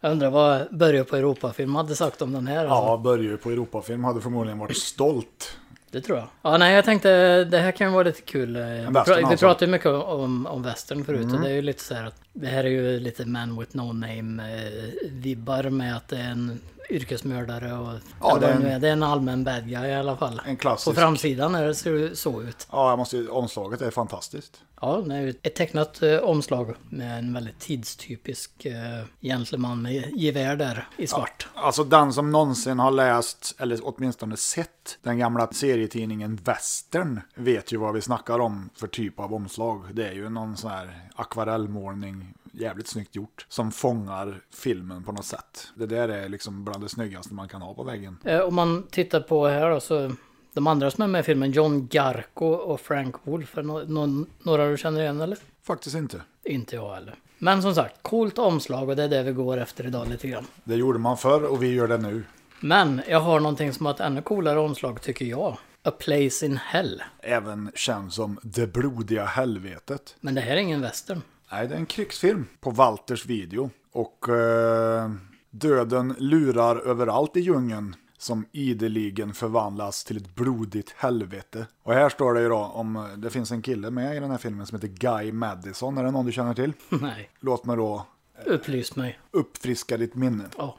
[0.00, 2.58] jag undrar vad Börje på Europafilm hade sagt om den här.
[2.66, 2.74] Alltså.
[2.74, 5.56] Ja, Börje på Europafilm hade förmodligen varit stolt.
[5.92, 6.28] Det tror jag.
[6.42, 8.56] Ja, nej, jag tänkte det här kan vara lite kul.
[8.56, 9.46] Eh, western pra- vi alltså.
[9.46, 12.20] pratade ju mycket om, om, western förut och det är ju lite så här att
[12.32, 16.30] det här är ju lite man with no name eh, vibbar med att det är
[16.30, 16.60] en
[16.92, 20.40] yrkesmördare och Ja, det är en- det är en allmän bad guy i alla fall.
[20.46, 20.98] En På klassisk.
[20.98, 22.66] framsidan är det, ser det så ut.
[22.70, 24.60] Ja, jag måste omslaget är fantastiskt.
[24.80, 28.72] Ja, det är ett tecknat eh, omslag med en väldigt tidstypisk eh,
[29.20, 31.48] gentleman med gevär där i svart.
[31.54, 37.76] Alltså den som någonsin har läst, eller åtminstone sett, den gamla serietidningen Western vet ju
[37.76, 39.82] vad vi snackar om för typ av omslag.
[39.92, 45.24] Det är ju någon sån här akvarellmålning, jävligt snyggt gjort, som fångar filmen på något
[45.24, 45.68] sätt.
[45.74, 48.18] Det där är liksom bland det snyggaste man kan ha på väggen.
[48.24, 50.12] Eh, om man tittar på här då så
[50.52, 54.26] de andra som är med i filmen, John Garco och Frank Wolf, är no- no-
[54.42, 55.38] några du känner igen eller?
[55.62, 56.22] Faktiskt inte.
[56.44, 57.14] Inte jag heller.
[57.38, 60.46] Men som sagt, coolt omslag och det är det vi går efter idag lite grann.
[60.64, 62.24] Det gjorde man förr och vi gör det nu.
[62.60, 65.56] Men jag har någonting som har ett ännu coolare omslag tycker jag.
[65.84, 67.02] A Place in Hell.
[67.20, 70.16] Även känd som Det blodiga helvetet.
[70.20, 71.22] Men det här är ingen western.
[71.52, 73.70] Nej, det är en krigsfilm på Walters video.
[73.92, 75.10] Och eh,
[75.50, 81.66] döden lurar överallt i djungeln som ideligen förvandlas till ett blodigt helvete.
[81.82, 84.38] Och här står det ju då om, det finns en kille med i den här
[84.38, 85.98] filmen som heter Guy Madison.
[85.98, 86.72] Är det någon du känner till?
[86.88, 88.06] Nej, Låt mig då
[88.46, 89.18] upplys mig.
[89.30, 90.44] uppfriska ditt minne.
[90.58, 90.76] Ja.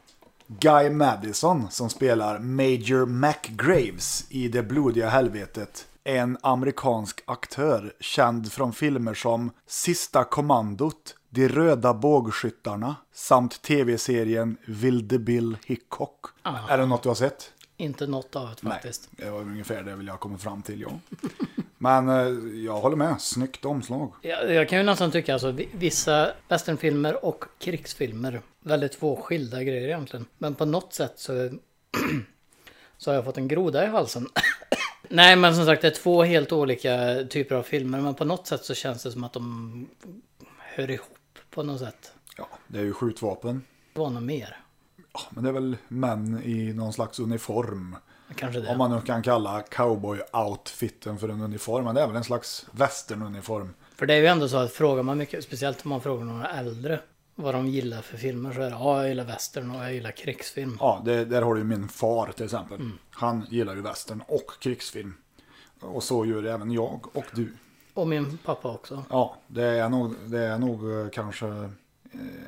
[0.48, 8.74] Guy Madison som spelar Major McGraves i Det blodiga helvetet en amerikansk aktör känd från
[8.74, 16.26] filmer som Sista kommandot, De röda bågskyttarna samt tv-serien Vilde Bill Hickok.
[16.70, 17.54] Är det något du har sett?
[17.78, 19.10] Inte något av det faktiskt.
[19.12, 20.90] Nej, det var ungefär det vill jag komma fram till, ja.
[21.78, 24.14] Men eh, jag håller med, snyggt omslag.
[24.22, 28.42] Jag, jag kan ju nästan tycka alltså vi- vissa westernfilmer och krigsfilmer.
[28.60, 30.26] Väldigt två skilda grejer egentligen.
[30.38, 31.32] Men på något sätt så,
[32.98, 34.28] så har jag fått en groda i halsen.
[35.14, 38.02] Nej men som sagt det är två helt olika typer av filmer.
[38.02, 39.90] Men på något sätt så känns det som att de
[40.60, 42.12] hör ihop på något sätt.
[42.38, 43.62] Ja, det är ju skjutvapen.
[43.94, 44.58] Det var något mer.
[45.14, 47.96] Ja, men det är väl män i någon slags uniform.
[48.36, 48.68] Kanske det.
[48.68, 51.86] Om man nu kan kalla cowboy-outfiten för en uniform.
[51.86, 53.70] Men det är väl en slags western-uniform.
[53.96, 56.48] För det är ju ändå så att frågar man mycket, speciellt om man frågar några
[56.48, 57.00] äldre.
[57.36, 60.12] Vad de gillar för filmer så är det ja jag gillar western och jag gillar
[60.12, 60.78] krigsfilm.
[60.80, 62.90] Ja, det, där har du min far till exempel.
[63.10, 65.14] Han gillar ju western och krigsfilm.
[65.80, 67.54] Och så gör även jag och du.
[67.94, 69.04] Och min pappa också.
[69.10, 71.70] Ja, det är nog, det är nog eh, kanske eh,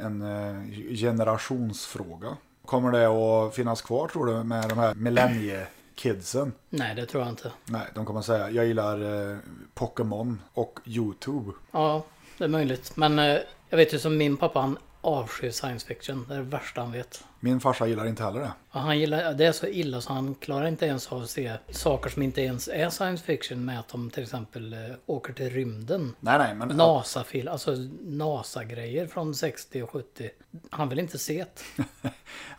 [0.02, 2.38] en eh, generationsfråga.
[2.66, 6.54] Kommer det att finnas kvar tror du med de här millenniekidsen?
[6.70, 7.52] Nej det tror jag inte.
[7.66, 9.40] Nej, de kommer säga jag gillar
[9.74, 11.52] Pokémon och YouTube.
[11.72, 12.04] Ja,
[12.38, 12.98] det är möjligt.
[12.98, 16.26] Men jag vet ju som min pappa, han avskyr science fiction.
[16.30, 17.24] Det är det värsta han vet.
[17.40, 18.52] Min farsa gillar inte heller det.
[18.72, 21.54] Och han gillar, det är så illa så han klarar inte ens av att se
[21.70, 25.50] saker som inte ens är science fiction med att de till exempel eh, åker till
[25.50, 26.16] rymden.
[26.20, 30.30] Nej, nej, men NASA-film, alltså NASA-grejer från 60 och 70.
[30.70, 31.84] Han vill inte se det.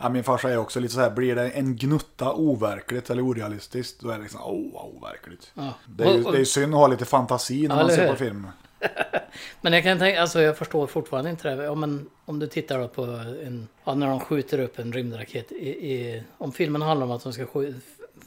[0.01, 4.01] ja, min farsa är också lite så här, blir det en gnutta overkligt eller orealistiskt,
[4.01, 5.51] då är det liksom, åh, vad overkligt.
[5.55, 5.75] Ja.
[5.87, 7.83] Det är ju Och- och- det är ju synd att ha lite fantasi när Ja,
[7.83, 8.47] man ser på film.
[9.61, 11.64] Men jag kan tänka, alltså jag förstår fortfarande inte det.
[11.64, 13.03] Ja, men om du tittar då på
[13.44, 17.22] en, ja, när de skjuter upp en rymdraket i, i, om filmen handlar om att
[17.22, 17.79] de ska skjuta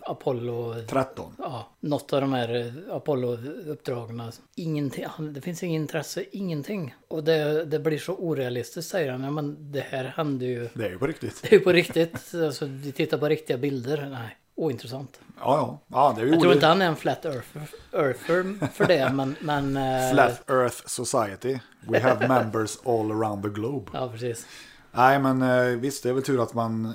[0.02, 1.34] Apollo 13.
[1.38, 4.32] ja, något av de här eh, Apollo-uppdragen.
[4.56, 6.95] Ingenting, han- det finns inget intresse, ingenting.
[7.08, 9.24] Och det, det blir så orealistiskt säger han.
[9.24, 10.69] Ja, men det här hände ju.
[10.74, 11.41] Det är ju på riktigt.
[11.41, 12.34] Det är ju på riktigt.
[12.36, 14.08] Alltså, vi tittar på riktiga bilder.
[14.12, 15.19] Nej, ointressant.
[15.39, 15.80] Ja, ja.
[15.88, 19.36] ja det är Jag tror inte han är en flat earther, earther för det, men...
[19.39, 21.60] men eh, Flat Earth Society.
[21.82, 23.91] We have members all around the globe.
[23.93, 24.45] Ja, precis.
[24.91, 26.86] Nej, men eh, visst, det är väl tur att man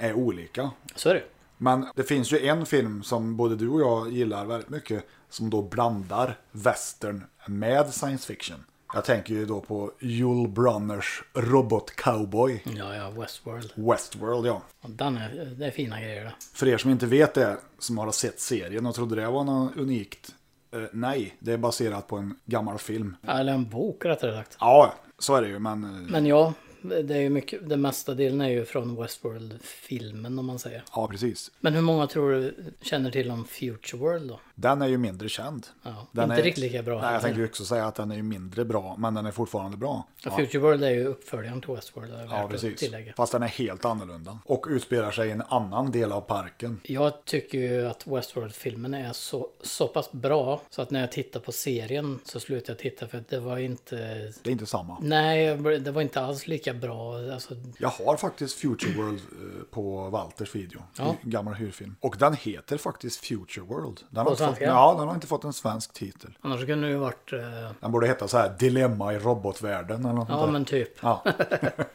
[0.00, 0.70] eh, är olika.
[0.94, 1.24] Så är det
[1.58, 5.04] Men det finns ju en film som både du och jag gillar väldigt mycket.
[5.28, 8.64] Som då blandar western med science fiction.
[8.94, 12.60] Jag tänker ju då på Yul Brunners robot-cowboy.
[12.76, 13.72] Ja, ja, Westworld.
[13.74, 14.62] Westworld, ja.
[14.80, 16.32] Och den är, det är fina grejer det.
[16.54, 19.76] För er som inte vet det, som har sett serien och trodde det var något
[19.76, 20.34] unikt.
[20.74, 23.16] Eh, nej, det är baserat på en gammal film.
[23.28, 24.56] Eller en bok rättare sagt.
[24.60, 25.84] Ja, så är det ju, men...
[25.84, 30.46] eh, Men ja, det är ju mycket, den mesta delen är ju från Westworld-filmen om
[30.46, 30.82] man säger.
[30.94, 31.50] Ja, precis.
[31.60, 34.40] Men hur många tror du känner till om Future World då?
[34.54, 35.66] Den är ju mindre känd.
[35.82, 38.10] Ja, Den inte är, riktigt lika bra Nej, jag tänkte ju också säga att den
[38.10, 40.06] är ju mindre bra, men den är fortfarande bra.
[40.24, 40.36] Ja.
[40.36, 42.12] Future World är ju uppföljaren till Westworld.
[42.30, 42.80] Ja, precis.
[42.80, 43.12] tillägga.
[43.16, 44.38] Fast den är helt annorlunda.
[44.44, 46.80] Och utspelar sig i en annan del av parken.
[46.82, 51.40] Jag tycker ju att Westworld-filmen är så, så pass bra så att när jag tittar
[51.40, 53.96] på serien så slutar jag titta för att det var inte...
[54.42, 54.98] Det är inte samma.
[55.00, 57.32] Nej, det var inte alls lika bra.
[57.32, 60.82] Alltså, Jag har faktiskt Future World eh, på Walters video.
[60.98, 61.16] Ja.
[61.22, 61.96] Gammal hyrfilm.
[62.00, 64.00] Och den heter faktiskt Future World.
[64.10, 64.64] Den har, fått, svenska?
[64.74, 66.38] ja, den har inte fått en svensk titel.
[66.40, 67.32] annars kunde det ju varit...
[67.32, 67.40] eh,
[67.80, 70.52] Den borde heta så här Dilemma i robotvärlden eller något ja, där.
[70.52, 70.98] men typ.
[71.02, 71.24] Ja.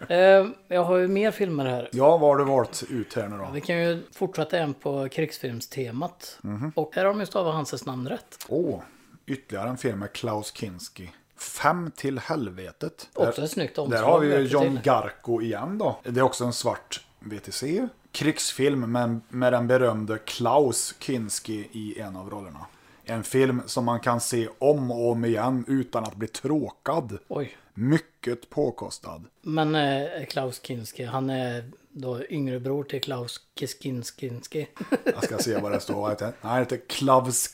[0.09, 1.89] Eh, jag har ju mer filmer här.
[1.91, 3.47] ja, vad har du valt ut här nu då?
[3.53, 6.37] Vi kan ju fortsätta en på krigsfilmstemat.
[6.41, 6.71] Mhm.
[6.75, 8.45] Och här har de ju stavat Hanses namn rätt.
[8.49, 8.79] Åh,
[9.25, 11.11] ytterligare en film med Klaus Kinski.
[11.39, 13.09] Fem till helvetet.
[13.13, 14.01] Också ett snyggt omslag.
[14.01, 14.81] Där har vi ju John till.
[14.81, 15.99] Garco igen då.
[16.03, 17.87] Det är också en svart VTC.
[18.21, 22.65] Krigsfilm med, med den berömde Klaus Kinski i en av rollerna.
[23.05, 27.17] En film som man kan se om och om igen utan att bli tråkad.
[27.27, 27.57] Oj.
[27.73, 29.23] Mycket påkostad.
[29.41, 34.67] Men eh, Klaus Kinski, han är då yngre bror till Klaus Kiskinski.
[35.03, 36.07] Jag ska se vad det står.
[36.07, 36.79] Nej, det heter.
[36.87, 37.51] Klaus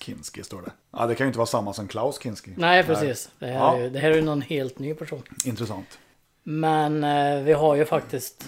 [0.00, 0.72] Kinski står det.
[0.90, 2.50] Ja, det kan ju inte vara samma som Klaus Kinski.
[2.56, 3.30] Nej, precis.
[3.38, 3.76] Det här, Ja.
[3.76, 5.22] är, ju- det här är ju någon helt ny person.
[5.44, 5.98] Intressant.
[6.42, 8.44] Men eh, vi har ju faktiskt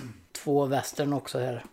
[0.47, 1.65] två västern också här.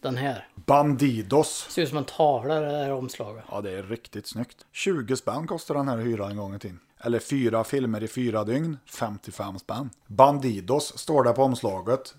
[0.00, 0.48] Den här.
[0.54, 1.66] Bandidos.
[1.70, 3.44] Ser ut som en tavla det här omslaget.
[3.50, 4.66] Ja, det är riktigt snyggt.
[4.72, 6.80] 20 spänn kostar den här att hyra en gång i tiden.
[7.00, 9.90] Eller fyra filmer i fyra dygn, 55 spänn.
[10.06, 12.14] Bandidos står det på omslaget.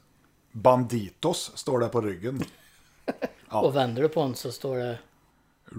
[0.51, 2.43] Banditos står det på ryggen.
[3.49, 4.97] Och vänder du på den så står det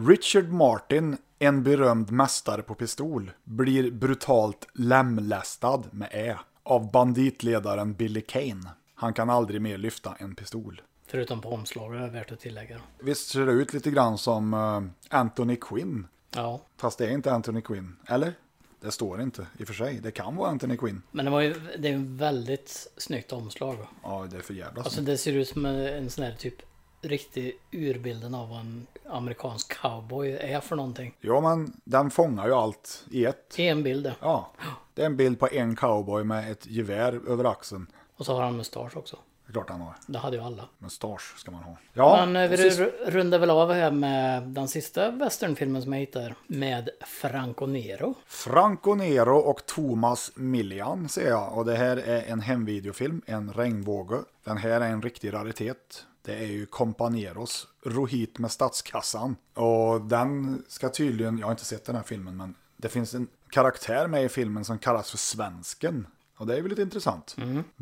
[0.08, 8.20] Richard Martin, en berömd mästare på pistol, blir brutalt lemlästad med ä av banditledaren Billy
[8.20, 8.70] Kane.
[8.98, 10.82] Han kan aldrig mer lyfta en pistol.
[11.06, 12.80] Förutom på omslaget, det är värt att tillägga.
[12.98, 16.06] Visst ser det ut lite grann som eh, Anthony Quinn?
[16.34, 18.32] Ja, Fast det är inte Anthony Quinn, eller?
[18.80, 20.00] Det står inte i och för sig.
[20.02, 21.02] Det kan vara Anthony Quinn.
[21.10, 23.76] men det var ju det är en väldigt snyggt omslag.
[24.02, 25.06] Ja, det är för jävla Alltså snyggt.
[25.06, 26.54] det ser ut som en sån här typ
[27.02, 31.14] riktig urbilden av vad en amerikansk cowboy är för någonting.
[31.20, 33.54] Ja, men den fångar ju allt i ett.
[33.58, 34.14] I en bild det.
[34.20, 34.52] Ja,
[34.94, 37.86] det är en bild på en cowboy med ett gevär över axeln.
[38.16, 39.16] Och så har han mustasch också.
[39.46, 39.94] Det är klart han har.
[40.06, 40.68] Det hade ju alla.
[40.78, 41.76] Mustasch ska man ha.
[41.92, 45.92] Ja, Men eh, vi sist- ru- rundar väl av här med den sista westernfilmen som
[45.92, 46.34] jag hittar.
[46.46, 48.14] Med Franco Nero.
[48.26, 51.58] Franco Nero och Thomas Millian ser jag.
[51.58, 54.16] Och det här är en hemvideofilm, en regnbåge.
[54.44, 56.04] Den här är en riktig raritet.
[56.22, 59.36] Det är ju Companeros, Rohit med statskassan.
[59.54, 63.28] Och den ska tydligen, jag har inte sett den här filmen, men det finns en
[63.50, 66.06] karaktär med i filmen som kallas för Svensken.
[66.36, 67.36] Och det är väl lite intressant.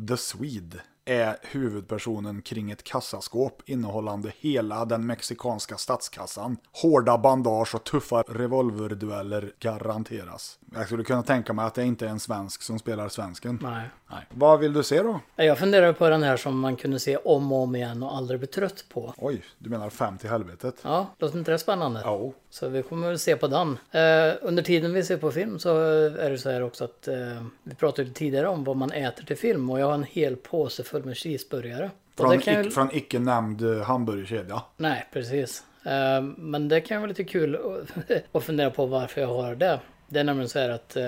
[0.07, 6.57] The Swede är huvudpersonen kring ett kassaskåp innehållande hela den mexikanska statskassan.
[6.71, 10.59] Hårda bandage och tuffa revolverdueller garanteras.
[10.73, 13.59] Jag skulle kunna tänka mig att det inte är en svensk som spelar svensken.
[13.61, 13.89] Nej.
[14.11, 14.19] Nej.
[14.29, 15.19] Vad vill du se då?
[15.35, 18.39] Jag funderar på den här som man kunde se om och om igen och aldrig
[18.39, 19.13] bli trött på.
[19.17, 20.75] Oj, du menar fem till helvetet?
[20.81, 22.01] Ja, låter inte det spännande?
[22.03, 22.31] Ja.
[22.49, 23.69] Så vi kommer väl se på den.
[23.91, 25.77] Eh, under tiden vi ser på film så
[26.09, 27.15] är det så här också att eh,
[27.63, 30.83] vi pratade tidigare om vad man äter till film och jag har en hel påse
[30.83, 31.91] full med cheeseburgare.
[32.17, 34.61] Från, kan ic- från icke nämnd eh, hamburgerkedja.
[34.77, 35.63] Nej, precis.
[35.83, 37.59] Eh, men det kan vara lite kul
[38.31, 39.79] att fundera på varför jag har det.
[40.07, 41.03] Det är nämligen så här att eh,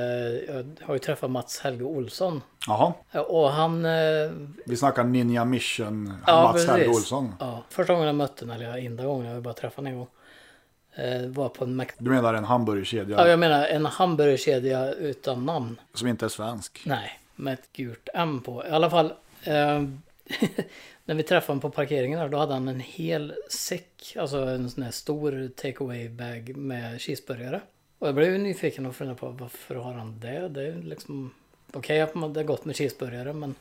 [0.47, 2.41] jag har ju träffat Mats Helge Olsson.
[2.67, 2.93] Jaha,
[3.27, 3.85] Och han...
[3.85, 4.31] Eh,
[4.65, 6.69] vi snackar Ninja Mission, Ja, Mats precis.
[6.69, 7.35] Helge Olsson.
[7.39, 10.07] ja, första gången jag mötte honom, eller enda gången, jag bara träffat honom en gång.
[10.95, 11.85] Eh, var på en Mac...
[11.97, 15.79] Du menar en hamburgerkedja Ja, jag menar en hamburgerkedja utan namn.
[15.93, 16.81] som inte är svensk?
[16.85, 18.63] Nej, med ett gult M på.
[18.65, 19.13] I alla fall.
[19.43, 19.83] Eh,
[21.05, 24.15] när vi träffade honom på parkeringen där, då hade han en hel säck.
[24.19, 27.61] Alltså en sån här stor takeaway bag med cheeseburgare.
[27.99, 30.47] Och jag blev nyfiken och funderade på varför har han det?
[30.49, 31.31] Det är liksom...
[31.73, 33.55] Okej att man- det är gott med cheeseburgare men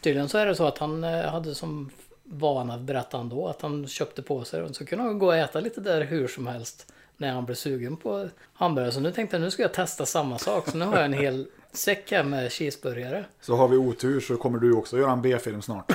[0.00, 1.90] tydligen så är det så att han eh, hade som
[2.24, 5.36] vana, berättade han då, att han köpte på sig och så kunde han gå och
[5.36, 8.92] äta lite där hur som helst när han blev sugen på hamburgare.
[8.92, 10.68] Så nu tänkte jag nu ska jag testa samma sak.
[10.68, 13.24] Så nu har jag en hel säck här med cheeseburgare.
[13.40, 15.92] Så har vi otur så kommer du också göra en B-film snart.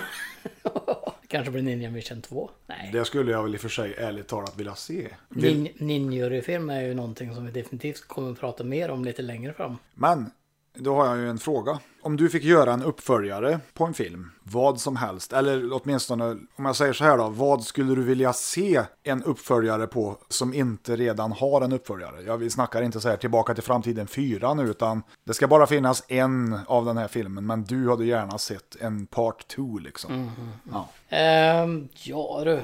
[1.34, 2.50] Kanske blir Ninja Mission 2?
[2.68, 2.90] Nej.
[2.94, 5.08] Det skulle jag väl i och för sig ärligt talat vilja se.
[5.30, 5.62] Vill...
[5.62, 9.54] Nin Ninjury-film är ju någonting som vi definitivt kommer att prata mer om lite längre
[9.54, 9.78] fram.
[9.94, 10.32] Men
[10.74, 11.80] då har jag ju en fråga.
[12.01, 16.65] Om du fick göra en uppföljare på en film, vad som helst, eller åtminstone om
[16.65, 20.95] jag säger så här då, vad skulle du vilja se en uppföljare på som inte
[20.95, 22.21] redan har en uppföljare?
[22.21, 25.67] Jag vi snackar inte så här tillbaka till framtiden 4 nu, utan det ska bara
[25.67, 30.32] finnas en av den här filmen, men du hade gärna sett en part 2 liksom.
[30.71, 30.89] Ja.
[31.09, 32.61] Ehm, ja du.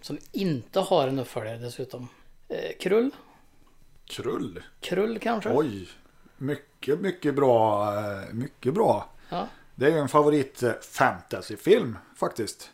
[0.00, 2.08] Som inte har en uppföljare dessutom.
[2.48, 3.10] Eh, Krull?
[4.04, 4.62] Krull.
[4.80, 5.50] Krull kanske?
[5.52, 5.88] Oj,
[6.40, 7.94] mycket, mycket bra.
[7.98, 9.08] eh, Mycket bra.
[9.28, 9.46] Ja.
[9.74, 12.70] Det är ju en favorit eh, fantasyfilm faktiskt.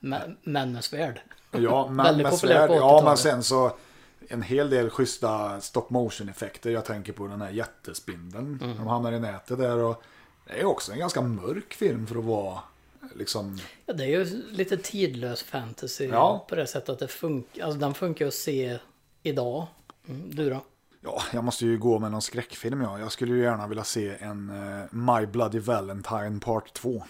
[0.00, 1.20] Mä- Männens värld.
[1.50, 2.70] Ja, men med svärd.
[2.70, 3.04] Ja, 80-talet.
[3.04, 3.76] men sen så
[4.28, 6.70] en hel del schyssta stop motion effekter.
[6.70, 8.58] Jag tänker på den här jättespindeln.
[8.62, 8.76] Mm.
[8.76, 10.02] De hamnar i nätet där och
[10.46, 12.58] det är också en ganska mörk film för att vara
[13.14, 13.58] liksom.
[13.86, 16.46] Ja, det är ju lite tidlös fantasy Ja.
[16.48, 17.64] på det sättet att det funkar.
[17.64, 18.78] Alltså den funkar att se
[19.22, 19.66] idag.
[20.08, 20.64] Mm, du då?
[21.00, 22.98] Ja, jag måste ju gå med någon skräckfilm ja.
[22.98, 27.04] Jag skulle ju gärna vilja se en eh, My Bloody Valentine Part 2.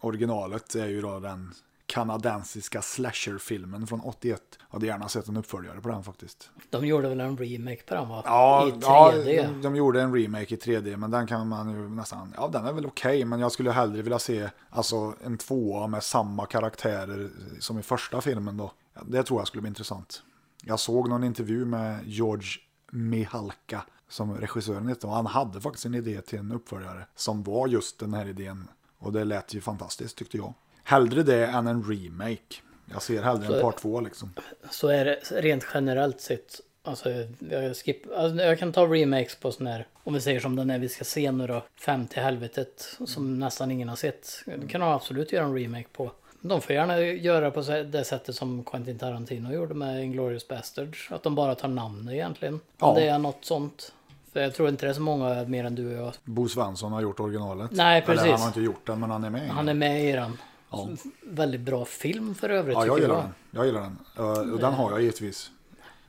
[0.00, 1.54] Originalet är ju då den
[1.86, 4.42] kanadensiska slasherfilmen från 81.
[4.58, 6.50] Jag hade gärna sett en uppföljare på den faktiskt.
[6.70, 8.22] De gjorde väl en remake på den va?
[8.26, 8.80] Ja, I 3D.
[8.82, 9.12] ja
[9.42, 12.66] de, de gjorde en remake i 3D, men den kan man ju nästan, ja den
[12.66, 17.30] är väl okej, men jag skulle hellre vilja se alltså en tvåa med samma karaktärer
[17.58, 18.72] som i första filmen då.
[19.02, 20.22] Det tror jag skulle bli intressant.
[20.64, 22.48] Jag såg någon intervju med George
[22.90, 27.66] Mihalka som regissören hette och han hade faktiskt en idé till en uppföljare som var
[27.68, 28.68] just den här idén
[28.98, 30.54] och det lät ju fantastiskt tyckte jag.
[30.84, 32.56] Hellre det än en remake.
[32.92, 34.32] Jag ser hellre en Så- part två liksom.
[34.70, 36.60] Så är det rent generellt sett.
[36.82, 39.86] Alltså jag, skip, alltså, jag kan ta remakes på sån här.
[40.04, 41.64] Om vi säger som den är vi ska se nu då.
[41.80, 42.98] Fem till helvetet.
[43.06, 44.42] Som nästan ingen har sett.
[44.46, 46.12] Det kan de absolut göra en remake på.
[46.40, 51.08] De får gärna göra på det sättet som Quentin Tarantino gjorde med Inglourious Basterds.
[51.10, 52.54] Att de bara tar namn egentligen.
[52.54, 52.94] Om Ja.
[52.94, 53.92] det är något sånt.
[54.32, 56.12] För jag tror inte det är så många mer än du och jag.
[56.24, 57.70] Bo Svensson har gjort originalet.
[57.72, 58.22] Nej, precis.
[58.22, 59.48] Eller han har inte gjort den, men han är med.
[59.50, 60.38] Han är med i den.
[60.70, 60.88] Ja.
[61.22, 62.74] Väldigt bra film för övrigt.
[62.74, 63.34] Ja, jag gillar den.
[63.50, 63.98] Jag gillar den.
[64.18, 65.50] Uh, och den har jag givetvis.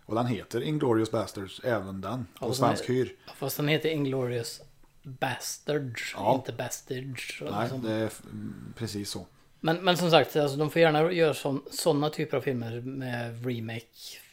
[0.06, 2.28] Och den heter Inglourious Basterds, även den.
[2.40, 3.16] På och svensk är- hyr.
[3.36, 4.62] Fast den heter Inglourious
[5.04, 6.36] Bastards, Ja.
[6.36, 7.42] inte Bastards.
[7.52, 7.84] Nej, sånt.
[7.84, 9.26] det är mm, precis så.
[9.64, 11.34] Men, men som sagt, alltså, de får gärna göra
[11.72, 13.86] sådana typer av filmer med remake.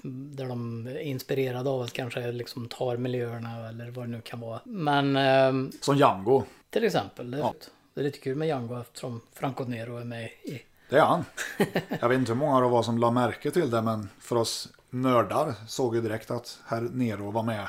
[0.02, 4.40] Där de är inspirerade av att kanske liksom tar miljöerna eller vad det nu kan
[4.40, 4.60] vara.
[4.64, 6.42] Men ehm, Som Django.
[6.70, 7.54] till exempel, det, Ja.
[7.94, 10.62] det är lite kul med Django eftersom Franco Nero är med i.
[10.90, 11.24] Det är han.
[12.00, 14.68] Jag vet inte hur många det var som la märke till det, men för oss
[14.90, 17.66] nördar såg ju direkt att herr Nero var med.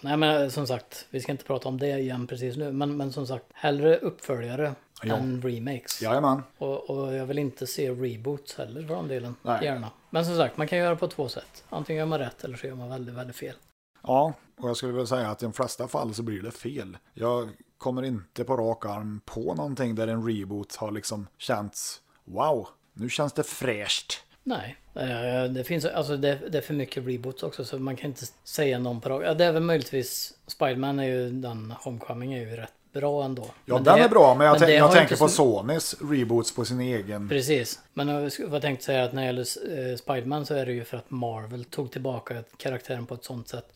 [0.00, 2.72] Nej men som sagt, vi ska inte prata om det igen precis nu.
[2.72, 4.72] Men, men som sagt, hellre uppföljare
[5.02, 5.16] Ja.
[5.16, 6.02] än remakes.
[6.02, 6.42] Jajamän.
[6.58, 9.36] Och, och jag vill inte se reboots heller för den delen.
[9.42, 9.64] Nej.
[9.64, 9.90] Gärna.
[10.10, 11.64] Men som sagt, man kan göra på två sätt.
[11.68, 13.54] Antingen gör man rätt eller så gör man väldigt, väldigt fel.
[14.02, 16.98] Ja, och jag skulle väl säga att i de flesta fall så blir det fel.
[17.14, 17.48] Jag
[17.78, 23.08] kommer inte på rak arm på någonting där en reboot har liksom känts wow, nu
[23.08, 24.24] känns det fräscht.
[24.42, 28.10] Nej, eh, det finns alltså det, det är för mycket reboots också så man kan
[28.10, 29.38] inte säga någon på rak.
[29.38, 33.44] Det är väl möjligtvis Spiderman är ju den Homecoming är ju rätt bra ändå.
[33.64, 36.54] Ja, Men den det- är bra, men jag, men tänk, jag tänker på Sonys reboots
[36.54, 37.28] på sin egen.
[37.28, 40.66] Precis, men jag vad jag tänkte säga att när det gäller eh, Spiderman så är
[40.66, 43.66] det ju för att Marvel tog tillbaka karaktären på ett sånt sätt.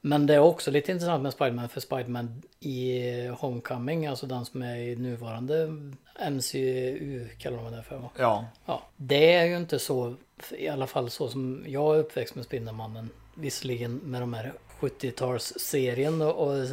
[0.00, 3.00] Men det är också lite intressant med Spiderman för Spiderman i
[3.38, 5.66] Homecoming, alltså den som är i nuvarande
[6.30, 7.96] MCU kallar de det för.
[7.98, 8.10] va?
[8.18, 10.14] Ja, Ja, det är ju inte så,
[10.58, 13.10] i alla fall så som jag är uppväxt med Spindelmannen.
[13.34, 16.66] Visserligen med de här 70-talsserien och, och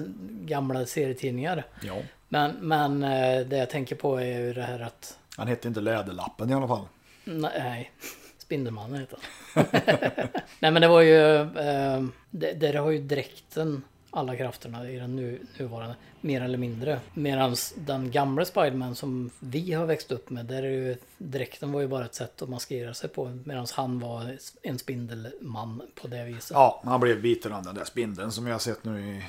[0.46, 1.64] gamla serietidningar.
[1.84, 1.96] ja.
[2.30, 5.82] Men, men eh, det jag tänker på är ju det här att Han hette inte
[5.82, 6.86] Läderlappen i alla fall.
[7.24, 7.92] Nej,
[8.38, 9.18] Spindelmannen heter
[9.54, 9.66] han.
[10.60, 15.16] Nej men det var ju, eh, det, där har ju dräkten alla krafterna i den
[15.16, 17.00] nu, nuvarande, mer eller mindre.
[17.14, 21.82] Medan den gamla Spiderman som vi har växt upp med, där är ju, dräkten var
[21.82, 23.40] ju bara ett sätt att maskera sig på.
[23.46, 26.52] Medan han var en spindelman på det viset.
[26.52, 29.24] Ja, han blev biten av den där spindeln som jag har sett nu i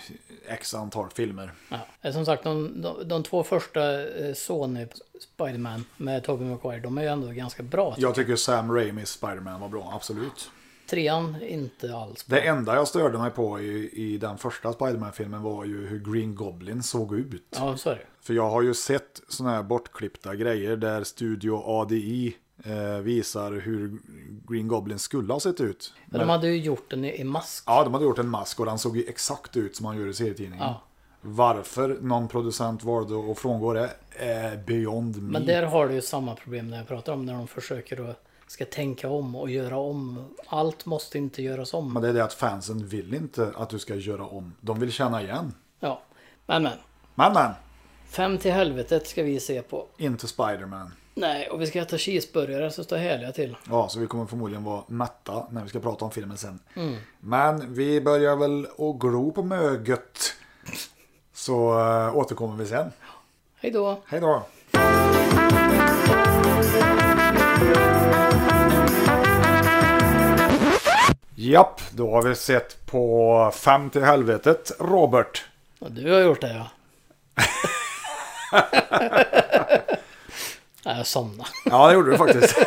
[0.49, 1.53] x antal filmer.
[1.69, 2.13] Ja.
[2.13, 4.87] Som sagt, de, de, de två första eh, Sony
[5.21, 7.95] Spiderman med Tobey Maguire, de är ju ändå ganska bra.
[7.99, 10.51] Jag tycker Sam Raimis Spider-Man var bra, absolut.
[10.87, 12.39] Trean, inte alls bra.
[12.39, 16.35] Det enda jag störde mig på i, i den första Spider-Man-filmen var ju hur Green
[16.35, 17.57] Goblin såg ut.
[17.57, 18.07] Ja, så är det.
[18.21, 23.99] För jag har ju sett sådana här bortklippta grejer där Studio ADI eh, visar hur
[24.49, 25.95] Green Goblin skulle ha sett ut.
[26.07, 27.65] Men de hade ju gjort den i, i mask.
[27.67, 30.07] Ja, de hade gjort en mask och den såg ju exakt ut som man gör
[30.07, 30.67] i serietidningen.
[30.67, 30.83] Ja.
[31.21, 35.33] Varför någon producent valde att frångå det är beyond me.
[35.33, 38.25] Men där har du ju samma problem när jag pratar om när de försöker att
[38.53, 40.25] ska tänka om och göra om.
[40.47, 41.93] Allt måste inte göras om.
[41.93, 44.55] Men det är det att fansen vill inte att du ska göra om.
[44.61, 45.55] De vill känna igen.
[45.81, 46.03] Ja,
[46.47, 46.79] men men.
[47.15, 47.51] Men men,
[48.09, 49.87] Fem till helvetet ska vi se på.
[49.97, 50.93] inte Spider-Man.
[51.15, 53.57] Nej, och vi ska äta cheeseburgare så står härliga till.
[53.71, 56.59] Ja, så vi kommer förmodligen vara mätta när vi ska prata om filmen sen.
[57.21, 60.35] Men vi börjar väl att gro på möget.
[61.33, 62.93] Så äh, återkommer vi sen.
[63.55, 64.01] Hej då!
[64.07, 64.47] Hej då!
[71.43, 75.45] Japp, då har vi sett på Fem till helvetet, Robert.
[75.79, 76.67] Och du har gjort det ja.
[80.85, 81.49] Nej, jag somnade.
[81.65, 82.57] Ja, det gjorde du faktiskt.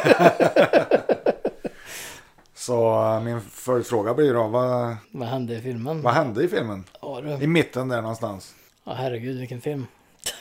[2.54, 6.02] Så äh, min följdfråga blir då, vad, Vad hände i filmen?
[6.02, 6.84] vad hände i filmen?
[7.02, 7.48] Ja, I du.
[7.48, 8.56] mitten där någonstans.
[8.84, 9.88] Ja, herregud vilken film.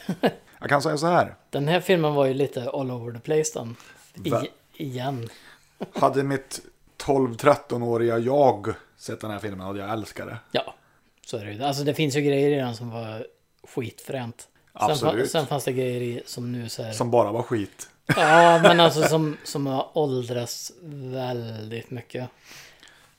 [0.61, 1.35] Jag kan säga så här.
[1.51, 3.77] Den här filmen var ju lite all over the place den.
[4.15, 4.43] Va?
[4.45, 5.29] I, igen.
[5.95, 6.61] Hade mitt
[7.05, 10.39] 12-13-åriga jag sett den här filmen hade jag älskat det.
[10.53, 10.75] Ja,
[11.27, 11.63] så är det ju.
[11.63, 13.27] Alltså det finns ju grejer i den som var
[13.69, 14.37] skitfränt.
[14.81, 15.25] Sen, Absolut.
[15.27, 16.93] fa- sen fanns det grejer i som nu så här.
[16.93, 17.89] Som bara var skit.
[18.07, 20.73] Ja, men alltså som, som har åldrats
[21.13, 22.29] väldigt mycket.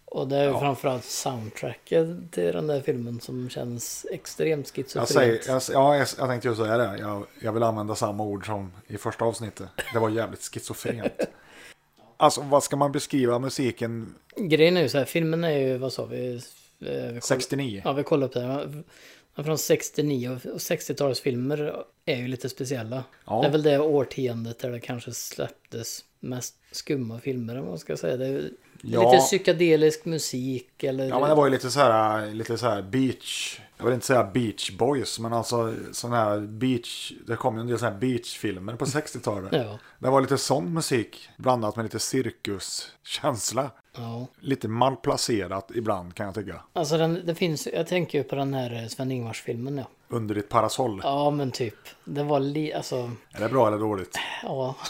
[0.05, 0.59] Och det är Ja.
[0.59, 5.09] framförallt soundtracket till den där filmen som känns extremt Jag, schizofrent.
[5.09, 6.97] säger, jag, ja, jag, jag tänkte ju säga det.
[6.97, 9.67] Jag, jag vill använda samma ord som i första avsnittet.
[9.93, 11.13] Det var jävligt schizofrent.
[12.18, 15.93] Alltså vad ska man beskriva musiken Grejen är ju så här, filmen är ju, vad
[15.93, 16.36] sa vi?
[16.36, 16.41] Eh,
[16.80, 17.82] vi koll- 69?
[17.86, 18.41] Ja, vi kollade upp det.
[18.41, 18.84] här.
[19.43, 21.74] Från 69 och 60-talsfilmer
[22.05, 23.03] är ju lite speciella.
[23.26, 23.41] Ja.
[23.41, 27.97] Det är väl det årtiondet där det kanske släpptes mest skumma filmer, vad man ska
[27.97, 28.18] säga.
[28.18, 28.49] Det är
[28.82, 29.11] Ja.
[29.11, 31.05] lite psykedelisk musik eller...
[31.09, 33.59] Ja men det var ju lite så här, lite så här beach.
[33.78, 37.11] Jag vill inte säga beach boys men alltså sån här beach.
[37.28, 39.53] Det kom ju en del sån här beachfilmer på 60-talet.
[39.53, 39.80] Ja.
[39.99, 43.71] Det var lite sån musik blandat med lite cirkuskänsla.
[43.95, 44.28] Ja.
[44.39, 46.61] Lite malplacerat ibland kan jag tycka.
[46.73, 49.86] Alltså den, det finns, jag tänker ju på den här eh, Sven-Ingvars-filmen ja.
[50.07, 51.01] Under ditt parasoll.
[51.03, 51.75] Ja men typ.
[52.03, 54.19] Det var li, alltså, Är det bra eller dåligt?
[54.43, 54.75] ja.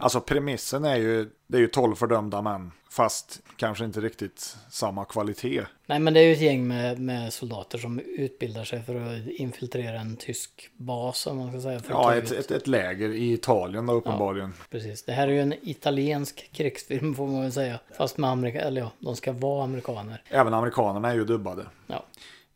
[0.00, 2.72] Alltså premissen är ju, det är ju 12 fördömda män.
[2.90, 5.62] Fast kanske inte riktigt samma kvalitet.
[5.86, 9.26] Nej men det är ju ett gäng med, med soldater som utbildar sig för att
[9.26, 11.80] infiltrera en tysk bas om man ska säga.
[11.88, 14.54] Ja, ett, ett, ett läger i Italien då uppenbarligen.
[14.70, 15.02] Precis.
[15.02, 17.78] Det här är ju en italiensk krigsfilm får man väl säga.
[17.96, 20.22] Fast med amerika eller ja, de ska vara amerikaner.
[20.28, 21.66] Även amerikanerna är ju dubbade.
[21.86, 22.04] Ja.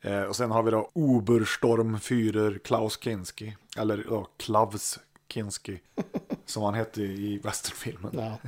[0.03, 3.57] Eh, och sen har vi då Oberstorm Führer Klaus Kinski.
[3.77, 4.99] Eller ja, Klaus
[5.29, 5.81] Kinski.
[6.47, 8.11] som han hette i westernfilmen.
[8.15, 8.39] ja.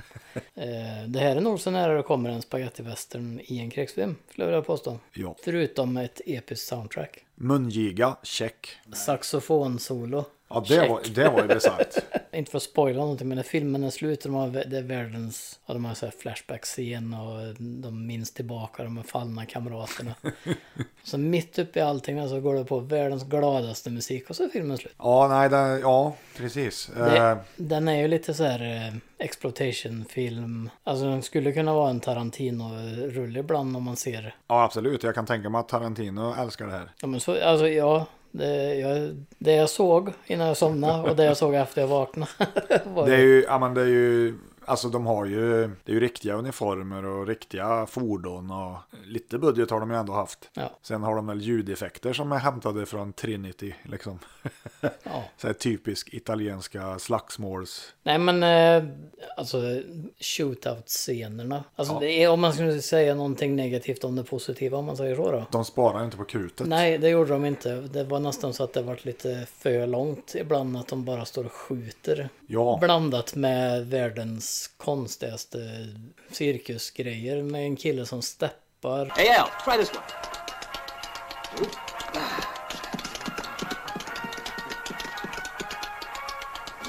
[0.55, 4.17] Eh, det här är nog så nära det kommer en spagettivästern i en krigsfilm.
[4.31, 4.99] Skulle jag vilja påstå.
[5.13, 5.37] Ja.
[5.45, 7.25] Förutom ett episkt soundtrack.
[7.35, 8.69] Mungiga, check.
[8.93, 10.25] Saxofonsolo.
[10.49, 11.95] Ja, det var, det var ju bisarrt.
[12.33, 15.61] Inte för att spoila någonting men när filmen är slut de har, det är världens,
[15.67, 20.15] ja, de har så här flashback-scen och de minns tillbaka de här fallna kamraterna.
[21.05, 24.49] så mitt uppe i allting så går det på världens gladaste musik och så är
[24.49, 24.95] filmen slut.
[24.99, 26.89] Ja, nej, det, ja, precis.
[26.89, 30.71] Eh, Det, den är ju lite så här eh, exploitation-film.
[30.85, 34.35] Alltså den skulle kunna vara en Tarantino-rulle ibland om man ser.
[34.47, 35.03] ja, absolut.
[35.03, 36.91] Jag kan tänka mig att Tarantino älskar det här.
[37.01, 38.07] Ja, men så, alltså ja.
[38.37, 42.31] Det jag, det jag såg innan jag somnade och det jag såg efter jag vaknade.
[43.07, 44.35] Det är ju, ja men det är ju,
[44.67, 49.71] alltså de har ju, det är ju riktiga uniformer och riktiga fordon och lite budget
[49.71, 50.51] har de ju ändå haft.
[50.55, 50.71] Ja.
[50.83, 54.19] Sen har de väl ljudeffekter som är hämtade från Trinity, liksom.
[55.03, 55.25] Ja.
[55.37, 57.95] Så här typisk italienska slagsmåls...
[58.03, 58.91] Nej men eh,
[59.37, 59.59] alltså
[60.21, 61.65] shootout-scenerna.
[61.77, 65.17] Alltså det är, om man skulle säga någonting negativt om det positiva om man säger
[65.17, 65.45] så då.
[65.51, 66.67] De sparar inte på krutet.
[66.67, 67.75] Nej det gjorde de inte.
[67.75, 71.45] Det var nästan så att det varit lite för långt ibland att de bara står
[71.45, 72.29] och skjuter.
[72.47, 75.59] Ja, Blandat med världens konstigaste
[76.31, 79.07] cirkusgrejer med en kille som steppar.
[79.17, 80.05] Hey, Al, try this one.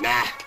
[0.01, 0.45] Nah.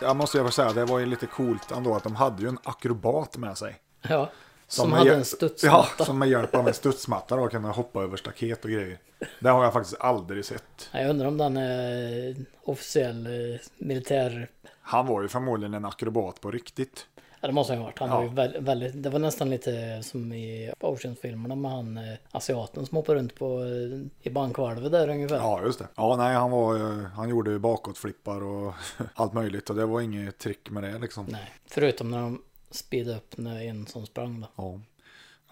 [0.00, 2.58] jag måste ju säga, det var ju lite coolt ändå att de hade ju en
[2.64, 3.76] akrobat med sig.
[4.08, 4.30] Ja,
[4.66, 5.94] som, med hade en studsmatta.
[5.98, 8.98] Ja, som med hjälp av en studsmatta då kunde hoppa över staket och grejer.
[9.40, 10.88] Det har jag faktiskt aldrig sett.
[10.92, 14.48] Jag undrar om den är officiell eh, militär
[14.86, 17.06] Han var ju förmodligen en akrobat på riktigt.
[17.40, 17.98] Ja, det måste han ha varit.
[17.98, 18.16] Han Ja.
[18.16, 22.86] var ju väldigt, väldigt, det var nästan lite som i Oceans-filmerna med han eh, asiaten
[22.86, 25.36] som hoppade runt på, eh, i bankvalvet där ungefär.
[25.36, 25.88] Ja, just det.
[25.94, 28.74] Ja, nej, han, var, ju- han gjorde ju bakåtflippar och
[29.14, 29.70] allt möjligt.
[29.70, 31.26] Och det var inget trick med det liksom.
[31.28, 34.46] Nej, förutom när de speedade upp när en som sprang då.
[34.56, 34.80] Ja.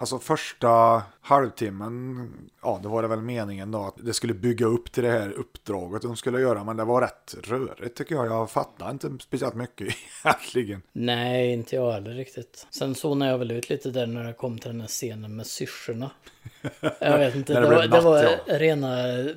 [0.03, 2.29] Alltså första halvtimmen,
[2.63, 5.33] ja det var det väl meningen då att det skulle bygga upp till det här
[5.33, 6.65] uppdraget de skulle göra.
[6.65, 8.27] Men det var rätt rörigt tycker jag.
[8.27, 9.95] Jag fattar inte speciellt mycket
[10.25, 10.83] egentligen.
[10.93, 12.67] Nej, inte jag heller riktigt.
[12.71, 15.47] Sen zonade jag väl ut lite där när det kom till den här scenen med
[15.47, 16.11] syrsorna.
[16.99, 18.59] Jag vet inte, det, det var, blev det var natt, ja.
[18.59, 18.97] rena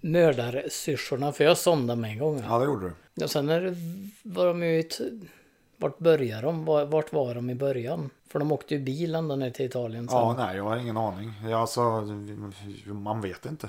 [0.00, 1.32] mördarsyrsorna.
[1.32, 2.42] För jag sondade med en gång.
[2.48, 3.24] Ja, det gjorde du.
[3.24, 3.76] Och sen är det,
[4.22, 4.82] var de ju...
[5.76, 6.64] Vart började de?
[6.64, 8.10] Var- Vart var de i början?
[8.28, 10.18] För de åkte ju bil ända ner till Italien sen.
[10.18, 11.32] Ja, nej, jag har ingen aning.
[11.54, 11.80] Alltså,
[12.86, 13.68] man vet inte.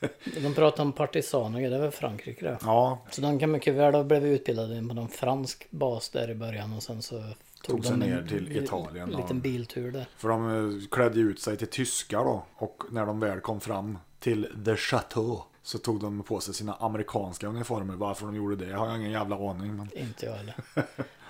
[0.42, 2.58] De pratar om partisaner, det är väl Frankrike det.
[2.62, 6.34] Ja, Så de kan mycket väl ha blivit utbildade på någon fransk bas där i
[6.34, 9.18] början och sen så tog, Tog sig de en ner till li- Italien, ja.
[9.18, 10.06] liten biltur där.
[10.16, 12.44] för de eh, klädde ut sig till tyskar då.
[12.56, 16.74] Och när de väl kom fram till The Chateau så tog de på sig sina
[16.74, 17.94] amerikanska uniformer.
[17.94, 19.76] Varför de gjorde det har jag ingen jävla aning.
[19.76, 19.88] Men...
[19.98, 20.54] Inte jag heller.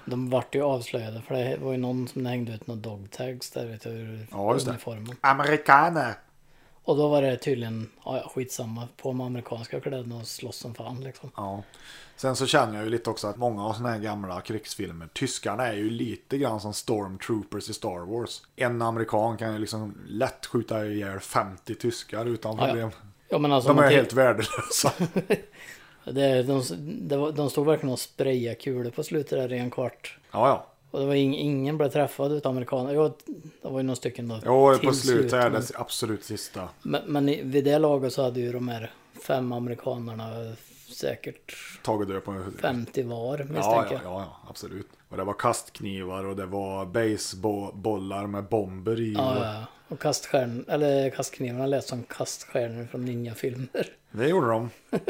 [0.05, 3.51] De vart ju avslöjade för det var ju någon som hängde ut några dog tags
[3.51, 4.71] där vet du, ur Ja, just det.
[4.71, 5.17] uniformen.
[5.21, 6.15] Amerikaner!
[6.85, 10.75] Och då var det tydligen, ja ja, skitsamma, på med amerikanska kläderna och slåss som
[10.75, 11.31] fan liksom.
[11.37, 11.63] Ja.
[12.17, 15.67] Sen så känner jag ju lite också att många av sådana här gamla krigsfilmer, tyskarna
[15.67, 18.43] är ju lite grann som stormtroopers i Star Wars.
[18.57, 22.67] En amerikan kan ju liksom lätt skjuta ihjäl 50 tyskar utan ja.
[22.67, 22.91] problem.
[23.29, 24.93] Ja men alltså De är helt värdelösa.
[26.05, 26.63] Det, de,
[27.09, 30.19] det var, de stod verkligen och sprayade kulor på slutet där i en kvart.
[30.33, 30.67] Ja, ja.
[30.91, 32.95] Och det var ing, ingen blev träffad utav amerikaner.
[32.95, 33.17] Jo,
[33.63, 34.41] det var ju några stycken då.
[34.45, 36.69] Jo, på slutet är det absolut sista.
[36.83, 38.91] Men, men vid det laget så hade ju de här
[39.27, 40.55] fem amerikanerna
[40.89, 44.05] säkert Tagit död på 50 var Ja, misstänker ja, jag.
[44.05, 44.89] ja, ja, absolut.
[45.09, 49.13] Och det var kastknivar och det var baseballbollar med bomber i.
[49.13, 49.65] Ja, ja.
[49.95, 53.93] Och kaststjärn, eller kastknivarna lät som kaststjärnor från ninjafilmer.
[54.13, 54.71] Det gjorde de.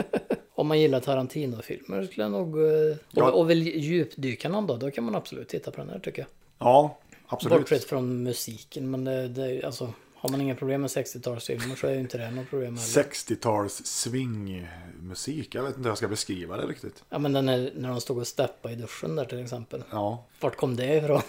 [0.55, 2.59] Om man gillar Tarantino-filmer skulle jag nog...
[2.59, 3.25] eh, Ja.
[3.31, 6.23] Och, och vill djupdyka någon då, då kan man absolut titta på den här tycker
[6.23, 6.29] jag.
[6.59, 7.59] Ja, absolut.
[7.59, 11.93] Bortsett från musiken, men det, det, alltså, Har man inga problem med 60-talsfilmer så är
[11.93, 13.03] ju inte det något problem heller.
[13.03, 15.55] 60-tals swingmusik.
[15.55, 17.05] Jag vet inte hur jag ska beskriva det riktigt.
[17.11, 19.83] Ja men den är, när de stod och steppade i duschen där till exempel.
[19.91, 21.23] Ja, Vart kom det ifrån?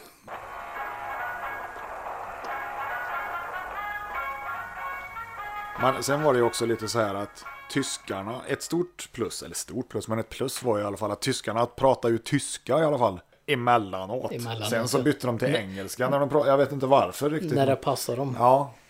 [5.81, 9.55] Men sen var det ju också lite så här att tyskarna, ett stort plus, eller
[9.55, 12.79] stort plus, men ett plus var ju i alla fall att tyskarna pratar ju tyska
[12.79, 13.19] i alla fall.
[13.47, 14.31] Emellanåt.
[14.31, 16.51] Emellanåt, Sen så bytte de till engelska när de pratade.
[16.51, 17.53] Jag vet inte varför riktigt.
[17.53, 18.35] När det passar dem.
[18.39, 18.73] Ja.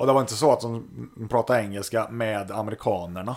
[0.00, 3.36] och det var inte så att de pratade engelska med amerikanerna.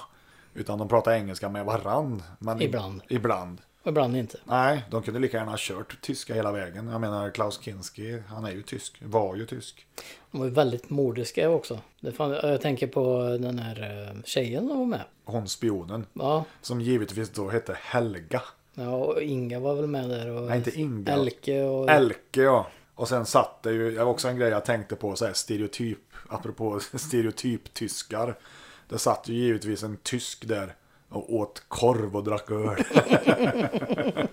[0.53, 2.24] Utan de pratade engelska med varann.
[2.39, 3.01] Men Ibland.
[3.07, 3.61] Ibland.
[3.84, 4.38] Och ibland inte.
[4.45, 6.88] Nej, de kunde lika gärna ha kört tyska hela vägen.
[6.88, 8.97] Jag menar Klaus Kinski, han är ju tysk.
[9.05, 9.86] Var ju tysk.
[10.31, 11.79] De var ju väldigt mordiska också.
[11.99, 15.03] Det fan, jag tänker på den här eh, tjejen som var med.
[15.25, 16.05] Hon spionen.
[16.13, 18.41] Ja, Som givetvis då hette Helga.
[18.73, 20.29] ja och Inga var väl med där.
[20.29, 21.11] Och Nej, inte Inga.
[21.11, 21.89] Elke och...
[21.89, 22.67] Elke ja.
[22.95, 25.34] Och sen satt det ju, det var också en grej jag tänkte på, så här
[25.34, 28.38] stereotyp, apropå stereotyp-tyskar.
[28.89, 30.75] Det satt ju givetvis en tysk där
[31.14, 32.84] och åt korv och drack öl.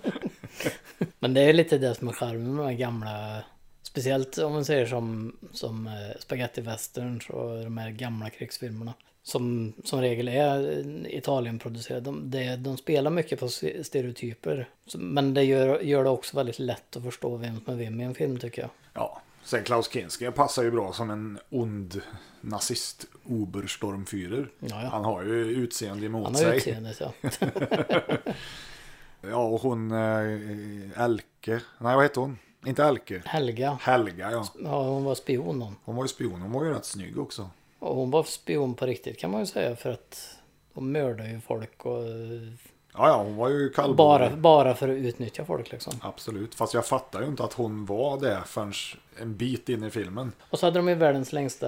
[1.19, 3.43] Men det är lite det som är charmen med de här gamla...
[3.83, 8.95] Speciellt om man säger som, som eh, spaghetti westerns och de här gamla krigsfilmerna.
[9.23, 12.05] Som som regel är Italienproducerade.
[12.05, 13.49] De, det, de spelar mycket på
[13.83, 14.69] stereotyper.
[14.95, 18.05] Men det gör, gör det också väldigt lätt att förstå vem som är vem i
[18.05, 18.71] en film tycker jag.
[18.95, 22.01] Ja, sen Klaus Kinski passar ju bra som en ond
[22.41, 24.49] nazist Oberstormführer.
[24.59, 24.89] Ja, ja.
[24.89, 26.57] Han har ju utseende emot Han har sig.
[26.57, 27.13] utseendet ja.
[29.23, 31.61] Ja, och hon eh, Elke.
[31.79, 32.39] Nej, vad heter hon?
[32.67, 33.23] Inte Elke.
[33.27, 33.79] Helga.
[33.81, 34.47] Helga, ja.
[34.63, 35.77] Ja, hon var spion hon.
[35.85, 36.41] Hon var ju spion.
[36.41, 37.51] Hon var ju rätt snygg också.
[37.79, 40.37] Och hon var spion på riktigt kan man ju säga för att
[40.75, 42.03] de mördar ju folk och
[42.93, 43.97] Ja, ja, hon var ju kallblodig.
[43.97, 45.93] bara, bara för att utnyttja folk liksom.
[46.03, 46.55] Absolut.
[46.55, 48.73] Fast jag fattar ju inte att hon var det förrän
[49.17, 50.33] en bit in i filmen.
[50.51, 51.67] Och så hade de ju världens längsta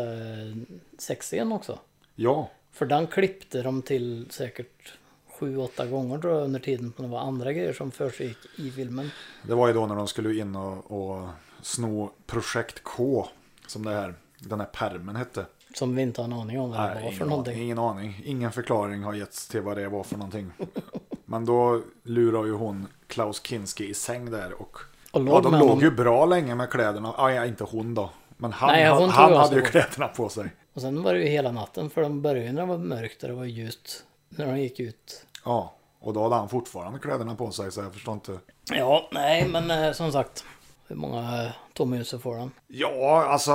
[0.98, 1.78] sexscen också.
[2.14, 4.92] Ja, För den klippte de till säkert
[5.38, 8.70] sju, åtta gånger tror jag under tiden som det var andra grejer som försiggick i
[8.70, 9.10] filmen.
[9.42, 11.28] det var ju då när de skulle in och, och
[11.62, 13.28] sno Projekt K.
[13.66, 15.46] Som det här, den här permen hette.
[15.74, 17.54] Som vi inte har en aning om vad det var ingen, för någonting.
[17.54, 18.22] Aning, ingen aning.
[18.24, 20.52] Ingen förklaring har getts till vad det var för någonting.
[21.24, 24.78] Men då lurar ju hon Klaus Kinski i säng där och...
[25.12, 25.80] Och ja, de låg honom.
[25.80, 27.14] ju bra länge med kläderna.
[27.16, 28.10] Ja, ja, inte hon då.
[28.36, 30.50] Men han, Nej, hon han, han hade ju kläderna på sig.
[30.74, 33.28] Och sen var det ju hela natten för de började när det var mörkt och
[33.28, 34.04] det var ljust.
[34.28, 35.26] När de gick ut.
[35.44, 38.38] Ja, och då hade han fortfarande kläderna på sig så jag förstår inte.
[38.70, 40.44] Ja, nej men eh, som sagt.
[40.88, 42.50] Hur många tomhusor får han?
[42.66, 43.52] Ja, alltså...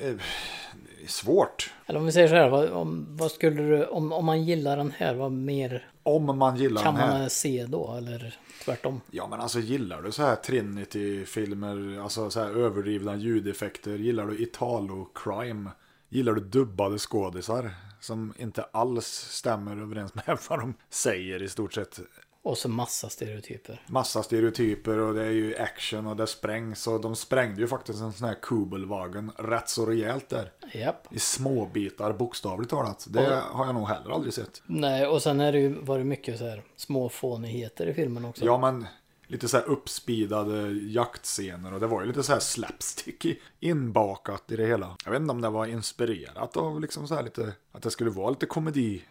[0.00, 0.14] eh,
[1.06, 1.72] Svårt.
[1.86, 4.76] Eller om vi säger så här, vad, om, vad skulle du, om, om man gillar
[4.76, 7.18] den här, vad mer Om man gillar kan den här.
[7.18, 7.94] man se då?
[7.98, 9.00] Eller tvärtom?
[9.10, 14.38] Ja men alltså gillar du så här Trinity-filmer, alltså så här överdrivna ljudeffekter, gillar du
[14.38, 15.70] Italo-crime,
[16.08, 21.74] gillar du dubbade skådisar som inte alls stämmer överens med vad de säger i stort
[21.74, 22.00] sett.
[22.46, 23.82] Och så massa stereotyper.
[23.86, 28.00] Massa stereotyper och det är ju action och det sprängs och de sprängde ju faktiskt
[28.00, 30.52] en sån här Kubelwagen rätt så rejält där.
[30.74, 31.14] Japp.
[31.14, 33.06] I små bitar bokstavligt talat.
[33.08, 34.62] Det har jag nog heller aldrig sett.
[34.66, 38.24] Nej, och sen är det ju, var det mycket så här små fånigheter i filmen
[38.24, 38.44] också.
[38.44, 38.86] Ja, men
[39.26, 43.26] lite så här uppspeedade jaktscener och det var ju lite så här slapstick
[43.60, 44.96] inbakat i det hela.
[45.04, 48.10] Jag vet inte om det var inspirerat av liksom så här lite, att det skulle
[48.10, 49.02] vara lite komedi.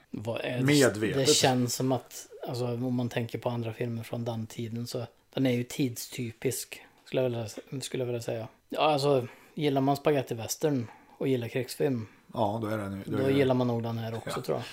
[0.62, 1.28] Medvetet.
[1.28, 5.06] Det känns som att, alltså om man tänker på andra filmer från den tiden så,
[5.34, 6.82] den är ju tidstypisk.
[7.06, 7.48] Skulle jag vilja,
[7.82, 8.48] skulle jag vilja säga.
[8.70, 10.88] Ja, alltså, gillar man spaghetti western
[11.18, 13.04] och gillar krigsfilm, Ja, då är det nu.
[13.06, 14.42] Då då det, gillar man nog den här också Ja.
[14.44, 14.64] tror jag.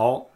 [0.00, 0.28] ja,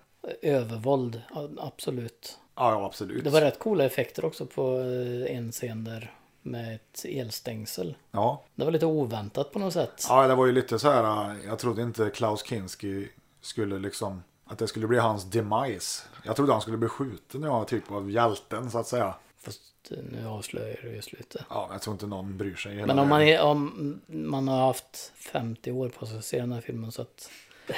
[0.43, 1.22] Övervåld,
[1.59, 2.39] absolut.
[2.55, 3.24] ja, ja, absolut.
[3.24, 7.95] Det var rätt coola effekter också på eh, en scen där med ett elstängsel.
[8.11, 8.43] Ja.
[8.55, 10.07] Det var lite oväntat på något sätt.
[10.09, 13.09] ja, det var ju lite så här, jag trodde inte Klaus Kinski
[13.41, 16.03] skulle liksom, att det skulle bli hans demise.
[16.22, 19.14] Jag trodde han skulle bli skjuten, ja, typ av hjälten så att säga.
[19.40, 21.42] Fast eh, nu avslöjar du ju slutet.
[21.51, 22.74] Ja, jag tror inte någon bryr sig.
[22.74, 26.40] hela Men om man, är, om man har haft 50 år på sig att se
[26.40, 27.30] den här filmen så att...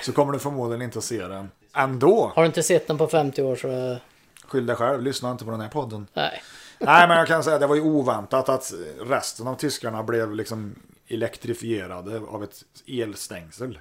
[0.03, 1.51] Så kommer du förmodligen inte se den.
[1.75, 3.68] Ändå, Har du inte sett den på 50 år så...
[3.68, 3.97] eh,
[4.45, 6.07] skyll dig själv, lyssna inte på den här podden.
[6.14, 6.43] Nej.
[6.79, 10.35] Nej, men jag kan säga att det var ju oväntat att resten av tyskarna blev
[10.35, 10.75] liksom
[11.09, 13.79] elektrifierade av ett elstängsel.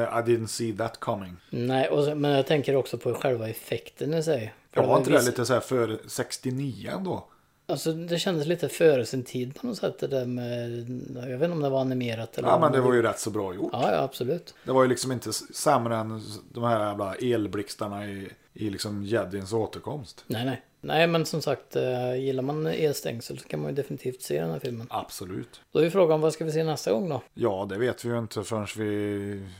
[0.00, 1.36] I didn't see that coming.
[1.50, 4.54] Nej, och, men jag tänker också på själva effekten i sig.
[4.72, 7.24] För Jag var inte det lite så här för 69 ändå?
[7.72, 9.98] Alltså det kändes lite före sin tid på något sätt.
[9.98, 10.70] Det där med,
[11.14, 13.30] jag vet inte om det var animerat eller Ja, men det var ju rätt så
[13.30, 13.70] bra gjort.
[13.72, 14.54] Ja, ja absolut.
[14.64, 19.52] Det var ju liksom inte sämre än de här jävla elblixtarna i, i liksom Jedins
[19.52, 20.24] återkomst.
[20.26, 20.62] Nej, nej.
[20.80, 24.50] Nej, men som sagt, eh, gillar man elstängsel så kan man ju definitivt se den
[24.50, 24.86] här filmen.
[24.90, 25.60] Absolut.
[25.72, 27.22] Då är ju frågan, vad ska vi se nästa gång då?
[27.34, 28.94] Ja, det vet vi ju inte förrän vi...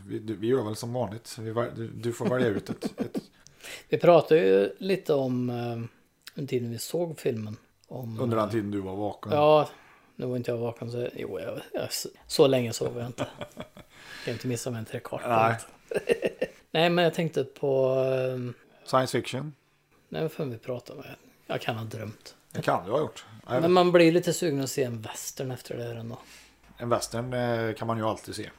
[0.07, 1.39] Vi, vi gör väl som vanligt.
[1.39, 1.55] Vi,
[1.95, 3.23] du- får välja ut ett, ett...
[3.89, 5.89] Vi pratade ju lite om eh,
[6.35, 7.57] den tiden vi såg filmen.
[7.93, 9.33] Om, Under den tiden du var vaken.
[9.33, 9.69] Ja,
[10.17, 11.09] nu var inte jag vaken så...
[11.15, 11.89] Jo, jag, jag,
[12.27, 13.27] så länge sov jag inte.
[14.25, 15.23] kan inte missa mig en trekvart.
[15.29, 15.59] Nej.
[16.71, 17.95] Nej, men jag tänkte på...
[17.95, 18.53] eh,
[18.87, 19.53] Science fiction.
[20.09, 21.15] Nej, vad fan vi pratade med.
[21.47, 22.35] Jag kan ha drömt.
[22.53, 23.25] Det kan du ha gjort.
[23.49, 26.19] Nej, Men man blir lite sugen att se en western efter det här ändå.
[26.77, 28.51] En western eh, kan man ju alltid se.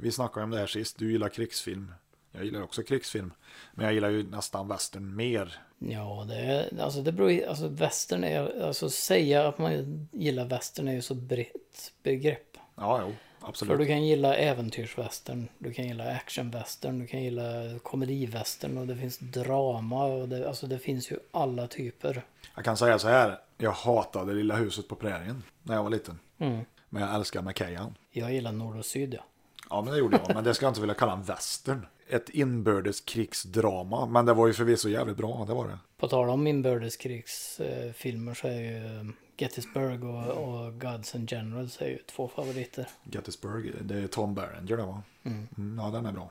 [0.00, 0.98] Vi snackade om det här sist.
[0.98, 1.94] Du gillar krigsfilm.
[2.36, 3.32] Jag gillar också krigsfilm.
[3.74, 5.58] Men jag gillar ju nästan western mer.
[5.78, 10.44] Ja, det, är, alltså det beror ju- alltså western är, alltså säga att man gillar
[10.44, 12.56] western är ju så brett begrepp.
[12.74, 13.12] Ja, jo.
[13.40, 13.78] För Absolut.
[13.78, 19.18] du kan gilla äventyrswestern, du kan gilla actionwestern, du kan gilla komediwestern och det finns
[19.18, 22.24] drama och det, alltså det finns ju alla typer.
[22.54, 23.38] Jag kan säga så här.
[23.58, 26.18] Jag hatade Lilla huset på prärien när jag var liten.
[26.38, 26.64] Mm.
[26.88, 27.94] Men jag älskar McKayan.
[28.10, 29.24] Jag gillar nord och syd ja.
[29.70, 30.34] Ja, men det gjorde jag.
[30.34, 31.86] Men det ska jag inte vilja kalla en western.
[32.08, 34.06] Ett inbördeskrigsdrama.
[34.06, 35.44] Men det var ju förvisso jävligt bra.
[35.48, 35.78] Det var det.
[35.96, 41.98] På tal om inbördeskrigsfilmer så är ju Gettysburg och, och Gods and Generals är ju
[42.16, 42.86] två favoriter.
[43.12, 43.72] Gettysburg.
[43.82, 45.02] Det är Tom Berenger det va?
[45.22, 46.30] Mm, ja, den är bra.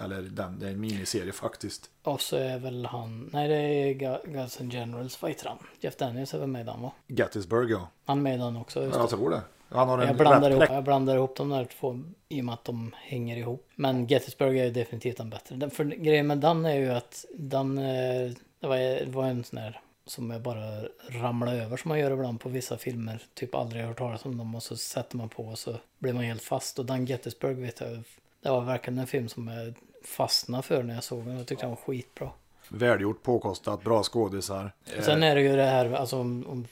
[0.00, 1.90] Eller den, det är en miniserie faktiskt.
[2.02, 5.58] Och så är väl han, nej det är Go- Gods and Generals, vad heter han?
[5.80, 6.92] Jeff Daniels är väl med i den va?
[7.06, 7.88] Gettysburg ja.
[8.04, 8.82] Han är med i den också.
[8.84, 9.00] Just Ja.
[9.02, 9.42] Jag tror det.
[9.74, 12.52] Han har en Jag blandar, ihop, jag blandar ihop de där två i och med
[12.52, 13.68] att de hänger ihop.
[13.74, 15.56] Men Gettysburg är ju definitivt den bättre.
[15.56, 19.44] Den, för grejen med den är ju att den, eh, det var, det var en
[19.44, 23.22] sån där som jag bara ramlar över som man gör ibland på vissa filmer.
[23.34, 26.24] Typ aldrig hört talas om dem och så sätter man på och så blir man
[26.24, 26.78] helt fast.
[26.78, 28.02] Och den Gettysburg vet jag,
[28.42, 31.36] det var verkligen en film som jag fastnade för när jag såg den.
[31.36, 32.30] Jag tyckte den var skitbra.
[32.68, 34.72] Välgjort, påkostat, bra skådisar.
[34.98, 36.66] Och sen är det ju det här, alltså om, om,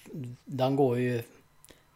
[0.44, 1.22] den går ju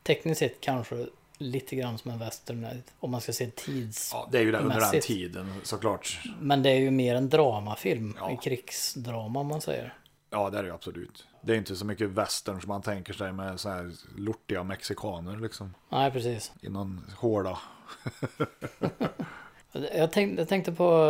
[0.07, 1.07] tekniskt sett kanske
[1.39, 2.67] lite grann som en western
[3.01, 4.11] om man ska se tids...
[4.13, 6.21] Ja, det är ju det, under den tiden såklart.
[6.41, 8.31] Men det är ju mer en dramafilm, Ja.
[8.31, 9.95] en krigsdrama om man säger.
[10.31, 11.27] Ja, det är det absolut.
[11.41, 15.37] Det är inte så mycket western som man tänker sig med så här lortiga mexikaner
[15.37, 15.75] liksom.
[15.89, 16.53] Nej, precis.
[16.61, 17.59] I någon hårda.
[19.95, 21.05] Jag tänkte, jag tänkte på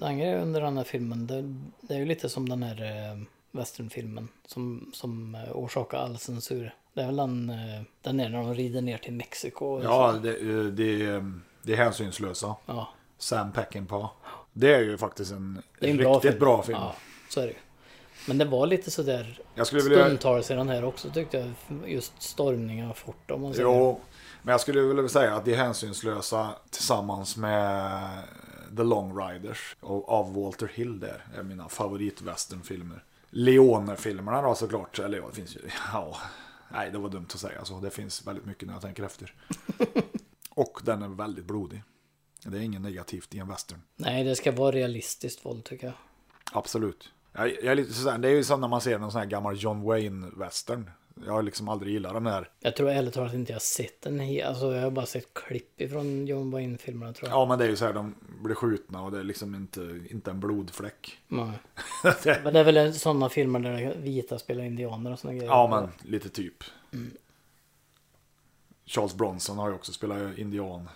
[0.00, 1.26] eh, en grej under den här filmen.
[1.26, 1.42] Det,
[1.80, 3.18] det är ju lite som den här eh,
[3.52, 6.74] westernfilmen som, som eh, orsakar all censur.
[6.94, 9.82] Det är väl den, eh, den är när de rider ner till Mexiko.
[9.82, 11.32] Ja, det, eh, det, är-
[11.62, 12.54] det är hänsynslösa.
[12.66, 12.88] ja.
[13.18, 14.10] Sam Peckinpah.
[14.52, 16.38] Det är ju faktiskt en, en riktigt bra film.
[16.38, 16.78] bra film.
[16.80, 16.94] Ja,
[17.28, 17.54] så är det.
[18.28, 20.04] Men det var lite sådär Jag skulle vilja...
[20.04, 21.36] stundtals i den här också tyckte
[21.68, 21.88] jag.
[21.90, 23.64] Just stormningar fort om man säger.
[23.68, 24.00] Jo,
[24.42, 28.00] men jag skulle vilja säga att det är hänsynslösa tillsammans med
[28.76, 33.04] The Long Riders och av Walter Hill där är mina favoritwesternfilmer.
[33.30, 35.60] Leone-filmerna då såklart, eller ja, det finns ju,
[35.92, 36.16] ja,
[36.74, 39.34] nej det var dumt att säga så, det finns väldigt mycket när jag tänker efter.
[40.50, 41.82] och den är väldigt blodig.
[42.44, 43.82] Det är inget negativt i en western.
[43.96, 45.94] Nej, det ska vara realistiskt våld tycker jag.
[46.52, 47.12] Absolut.
[47.32, 49.26] Jag, jag är lite sådär, det är ju som när man ser någon sån här
[49.26, 50.90] gammal John Wayne-western.
[51.26, 54.02] Jag har liksom aldrig gillat de här Jag tror ärligt talat inte jag har sett
[54.02, 57.36] den he- Alltså jag har bara sett klipp ifrån John Wayne-filmerna tror jag.
[57.38, 60.00] Ja men det är ju så här, de blir skjutna och det är liksom inte,
[60.10, 61.18] inte en blodfläck.
[61.28, 61.50] Nej.
[62.44, 65.50] Men det är väl sådana filmer där vita spelar indianer och sådana grejer.
[65.52, 66.64] Ja men lite typ.
[68.86, 70.88] Charles Bronson har ju också spelat indian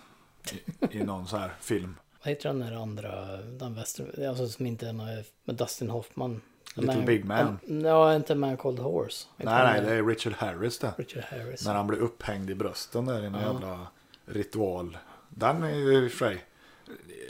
[0.53, 1.97] i, i någon så här film.
[2.25, 6.41] Vad heter den där andra, den väster, alltså som inte är med Dustin Hoffman.
[6.75, 7.59] Little Big Man.
[7.85, 9.27] Ja, inte Man Called Horse.
[9.37, 10.93] Nej nej det är Richard Harris det.
[10.97, 11.66] Richard Harris.
[11.66, 13.87] När han blir upphängd i brösten där i någon jävla
[14.27, 14.99] ritual.
[15.29, 16.45] Den är ju i och för sig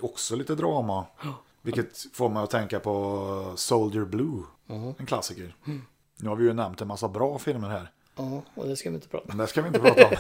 [0.03, 1.05] också lite drama.
[1.63, 4.43] Vilket får mig att tänka på Soldier Blue.
[4.99, 5.55] En klassiker.
[6.17, 7.91] Nu har vi ju nämnt en massa bra filmer här.
[8.17, 9.39] Ja, och det ska vi inte prata om.
[9.39, 10.15] Det ska vi inte prata om.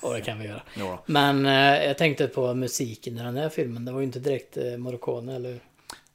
[0.08, 0.62] Och det kan vi göra.
[0.78, 0.98] Då.
[1.06, 3.84] Men eh, jag tänkte på musiken i den här filmen.
[3.84, 5.60] Det var ju inte direkt eh, Morricone, eller?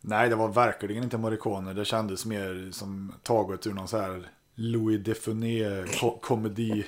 [0.02, 1.74] Nej, det var verkligen inte Morricone.
[1.74, 6.86] Det kändes mer som taget ur någon så här Louis Defuné-komedi.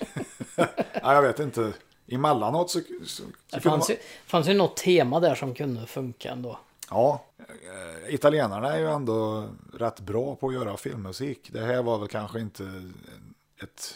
[1.01, 1.74] ja, jag vet inte.
[2.07, 2.80] Emellanåt så...
[3.05, 6.60] så, Det fanns man- ju, fanns ju något tema där som kunde funka ändå.
[6.89, 11.49] Ja, eh, italienarna är ju ändå rätt bra på att göra filmmusik.
[11.53, 12.91] Det här var väl kanske inte
[13.64, 13.95] ett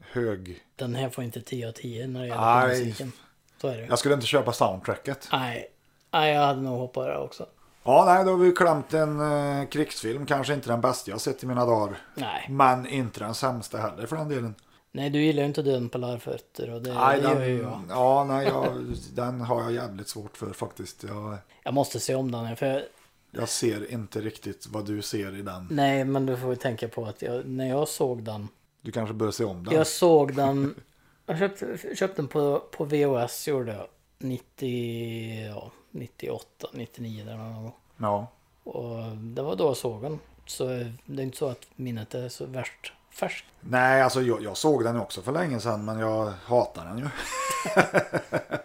[0.00, 0.64] hög...
[0.76, 2.68] Den här får inte 10 av 10 när det gäller Nej.
[2.68, 3.12] musiken.
[3.60, 3.86] Så är det.
[3.86, 5.28] Jag skulle inte köpa soundtracket.
[5.32, 5.70] Nej.
[6.10, 7.46] Jag hade nog hoppat där också.
[7.84, 10.26] Ja, nej, då har vi klämt en eh, krigsfilm.
[10.26, 11.96] Kanske inte den bästa jag sett i mina dagar.
[12.14, 12.46] Nej.
[12.50, 14.54] Men inte den sämsta heller för den delen.
[14.92, 17.62] Nej, du gillar ju inte Döden på larvfötter och det, Nej, det den, gör ju
[17.62, 17.80] jag.
[17.88, 21.02] ja, nej, jag, den har jag jävligt svårt för faktiskt.
[21.02, 22.56] Jag, Jag måste se om den.
[22.56, 22.82] För jag,
[23.30, 25.68] jag ser inte riktigt vad du ser i den.
[25.70, 28.48] nej, men du får ju tänka på att jag, när jag såg den.
[28.80, 29.74] Du kanske bör se om den.
[29.74, 30.74] Jag såg den.
[31.26, 33.86] Jag köpte, köpte den på, på VHS gjorde jag.
[34.18, 37.72] 90, ja, 98, 99 där någon gång.
[37.96, 38.26] Ja.
[38.64, 40.18] Och det var då jag såg den.
[40.46, 40.64] Så
[41.04, 43.46] det är inte så att minnet är så värst färskt.
[43.60, 47.06] Nej, alltså jag, jag såg den också för länge sedan, men jag hatar den ju.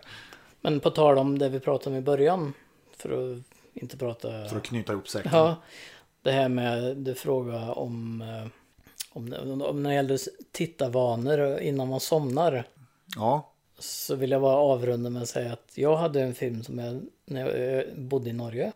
[0.61, 2.53] Men på tal om det vi pratade om i början.
[2.97, 4.47] För att inte prata...
[4.49, 5.31] För att knyta ihop säcken.
[5.33, 5.55] Ja,
[6.21, 8.47] det här med du fråga om, eh,
[9.13, 10.19] om, om när det gäller
[10.51, 12.63] tittarvanor innan man somnar.
[13.15, 13.53] Ja.
[13.79, 17.01] Så vill jag bara avrunda med att säga att jag hade en film som jag,
[17.25, 18.71] när jag eh, bodde i Norge.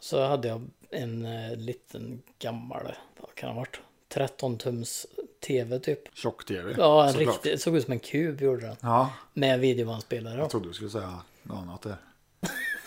[0.00, 3.80] Så hade jag en eh, liten gammal, vad kan det ha varit?
[4.08, 5.06] 13 tums
[5.46, 6.16] tv typ.
[6.16, 6.74] Tjock-tv.
[6.78, 7.34] Ja, en såklart.
[7.44, 8.76] riktig, såg ut som en kub gjorde den.
[8.80, 10.38] Ja, Med videobandspelare.
[10.38, 11.96] jag trodde du skulle säga något annat där.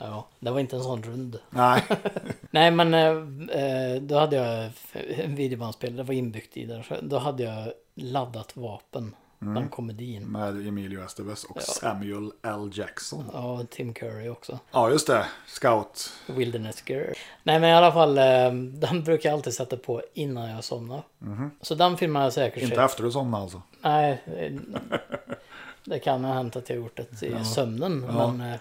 [0.02, 1.40] Ja, det var inte en sån rund.
[1.50, 1.84] Nej,
[2.52, 6.84] Nej men eh, eh, då hade jag en videobandspelare, det var inbyggt i.
[6.88, 9.16] Så Då hade jag laddat vapen.
[9.40, 10.24] Den komedin.
[10.24, 12.72] med Emilio Estevez och Samuel L.
[12.74, 13.26] Jackson.
[13.34, 14.60] Ja, Tim Curry också.
[14.72, 15.26] Ja, just det.
[15.48, 16.12] Scout.
[16.28, 17.14] Wilderness Girl.
[17.44, 21.04] Nej men i alla fall, eh, den brukar jag alltid sätta på innan jag somnar.
[21.62, 22.86] Så den filmen har jag säkert Inte sett.
[22.86, 23.62] efter du somnade alltså.
[23.82, 24.54] Nej, eh,
[25.84, 28.00] det kan ha hänt att jag gjort det i sömnen.
[28.00, 28.60] Men, eh,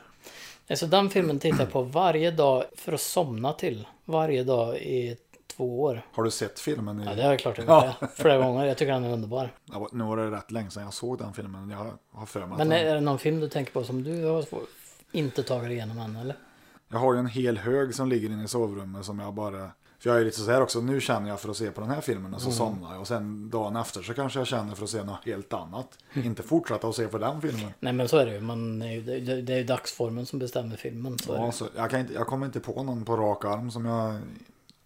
[0.71, 3.87] alltså den filmen tittar jag på varje dag för att somna till.
[4.05, 5.17] Varje dag i
[5.59, 6.03] två år.
[6.13, 7.01] Har du sett filmen?
[7.01, 7.05] I...
[7.05, 7.67] Ja, det har jag klart gjort.
[7.69, 7.95] Ja.
[8.15, 8.65] Flera gånger.
[8.65, 9.53] Jag tycker den är underbar.
[9.65, 11.71] Ja, nu var det rätt länge sedan jag såg den filmen.
[11.71, 12.79] Jag har för mig Men den...
[12.79, 14.45] är det någon film du tänker på som du har
[15.13, 16.37] inte tagit igenom än eller?
[16.89, 19.71] Jag har ju en hel hög som ligger inne i sovrummet som jag bara...
[20.01, 21.91] För jag är lite så här också, nu känner jag för att se på den
[21.91, 23.01] här filmen och så somnar jag.
[23.01, 25.99] Och sen dagen efter så kanske jag känner för att se något helt annat.
[26.15, 27.71] Inte fortsätta att se på den filmen.
[27.81, 28.41] Nej men så är det ju.
[28.41, 31.19] Man är ju det, det är ju dagsformen som bestämmer filmen.
[31.19, 31.35] Så.
[31.35, 34.21] Ja, så jag, kan inte, jag kommer inte på någon på rak arm som jag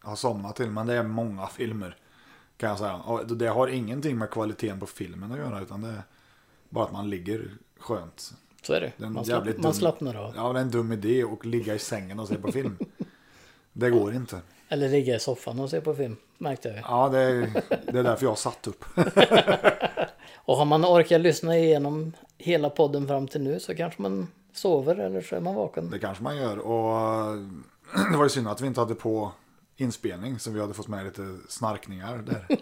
[0.03, 0.70] har somnat till.
[0.70, 1.96] Men det är många filmer.
[2.57, 2.94] Kan jag säga.
[2.96, 5.61] Och det har ingenting med kvaliteten på filmen att göra.
[5.61, 6.03] Utan det är
[6.68, 8.32] bara att man ligger skönt.
[8.62, 8.92] Så är det.
[8.96, 10.32] Det är Man, slapp, man dum- slappnar av.
[10.36, 12.78] Ja, det är en dum idé att ligga i sängen och se på film.
[13.72, 14.40] Det går inte.
[14.68, 16.16] Eller ligga i soffan och se på film.
[16.38, 16.78] Märkte jag.
[16.78, 18.84] Ja, det är, det är därför jag har satt upp.
[20.44, 24.96] Och har man orkat lyssna igenom hela podden fram till nu så kanske man sover
[24.96, 25.90] eller så är man vaken.
[25.90, 26.59] Det kanske man gör.
[26.59, 27.36] Och
[28.12, 29.32] det var ju synd att vi inte hade på
[29.77, 30.39] inspelning.
[30.39, 32.47] Så vi hade fått med lite snarkningar där.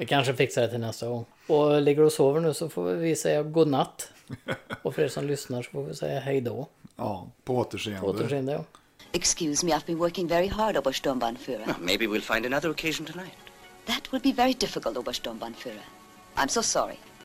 [0.00, 1.24] Vi kanske fixar det till nästa gång.
[1.46, 4.12] Och ligger och sover nu så får vi säga godnatt.
[4.82, 6.68] Och för er som lyssnar så får vi säga hej då.
[6.96, 8.00] Ja, på återseende.
[8.00, 8.52] På återseende.
[8.52, 8.64] Ja.
[9.12, 11.66] Excuse me, I've been working very hard, Obersturmbannführer.
[11.66, 13.36] Well, maybe we'll find another occasion tonight.
[13.86, 15.84] That will be very difficult, Obersturmbannführer.
[16.36, 16.96] I'm so sorry.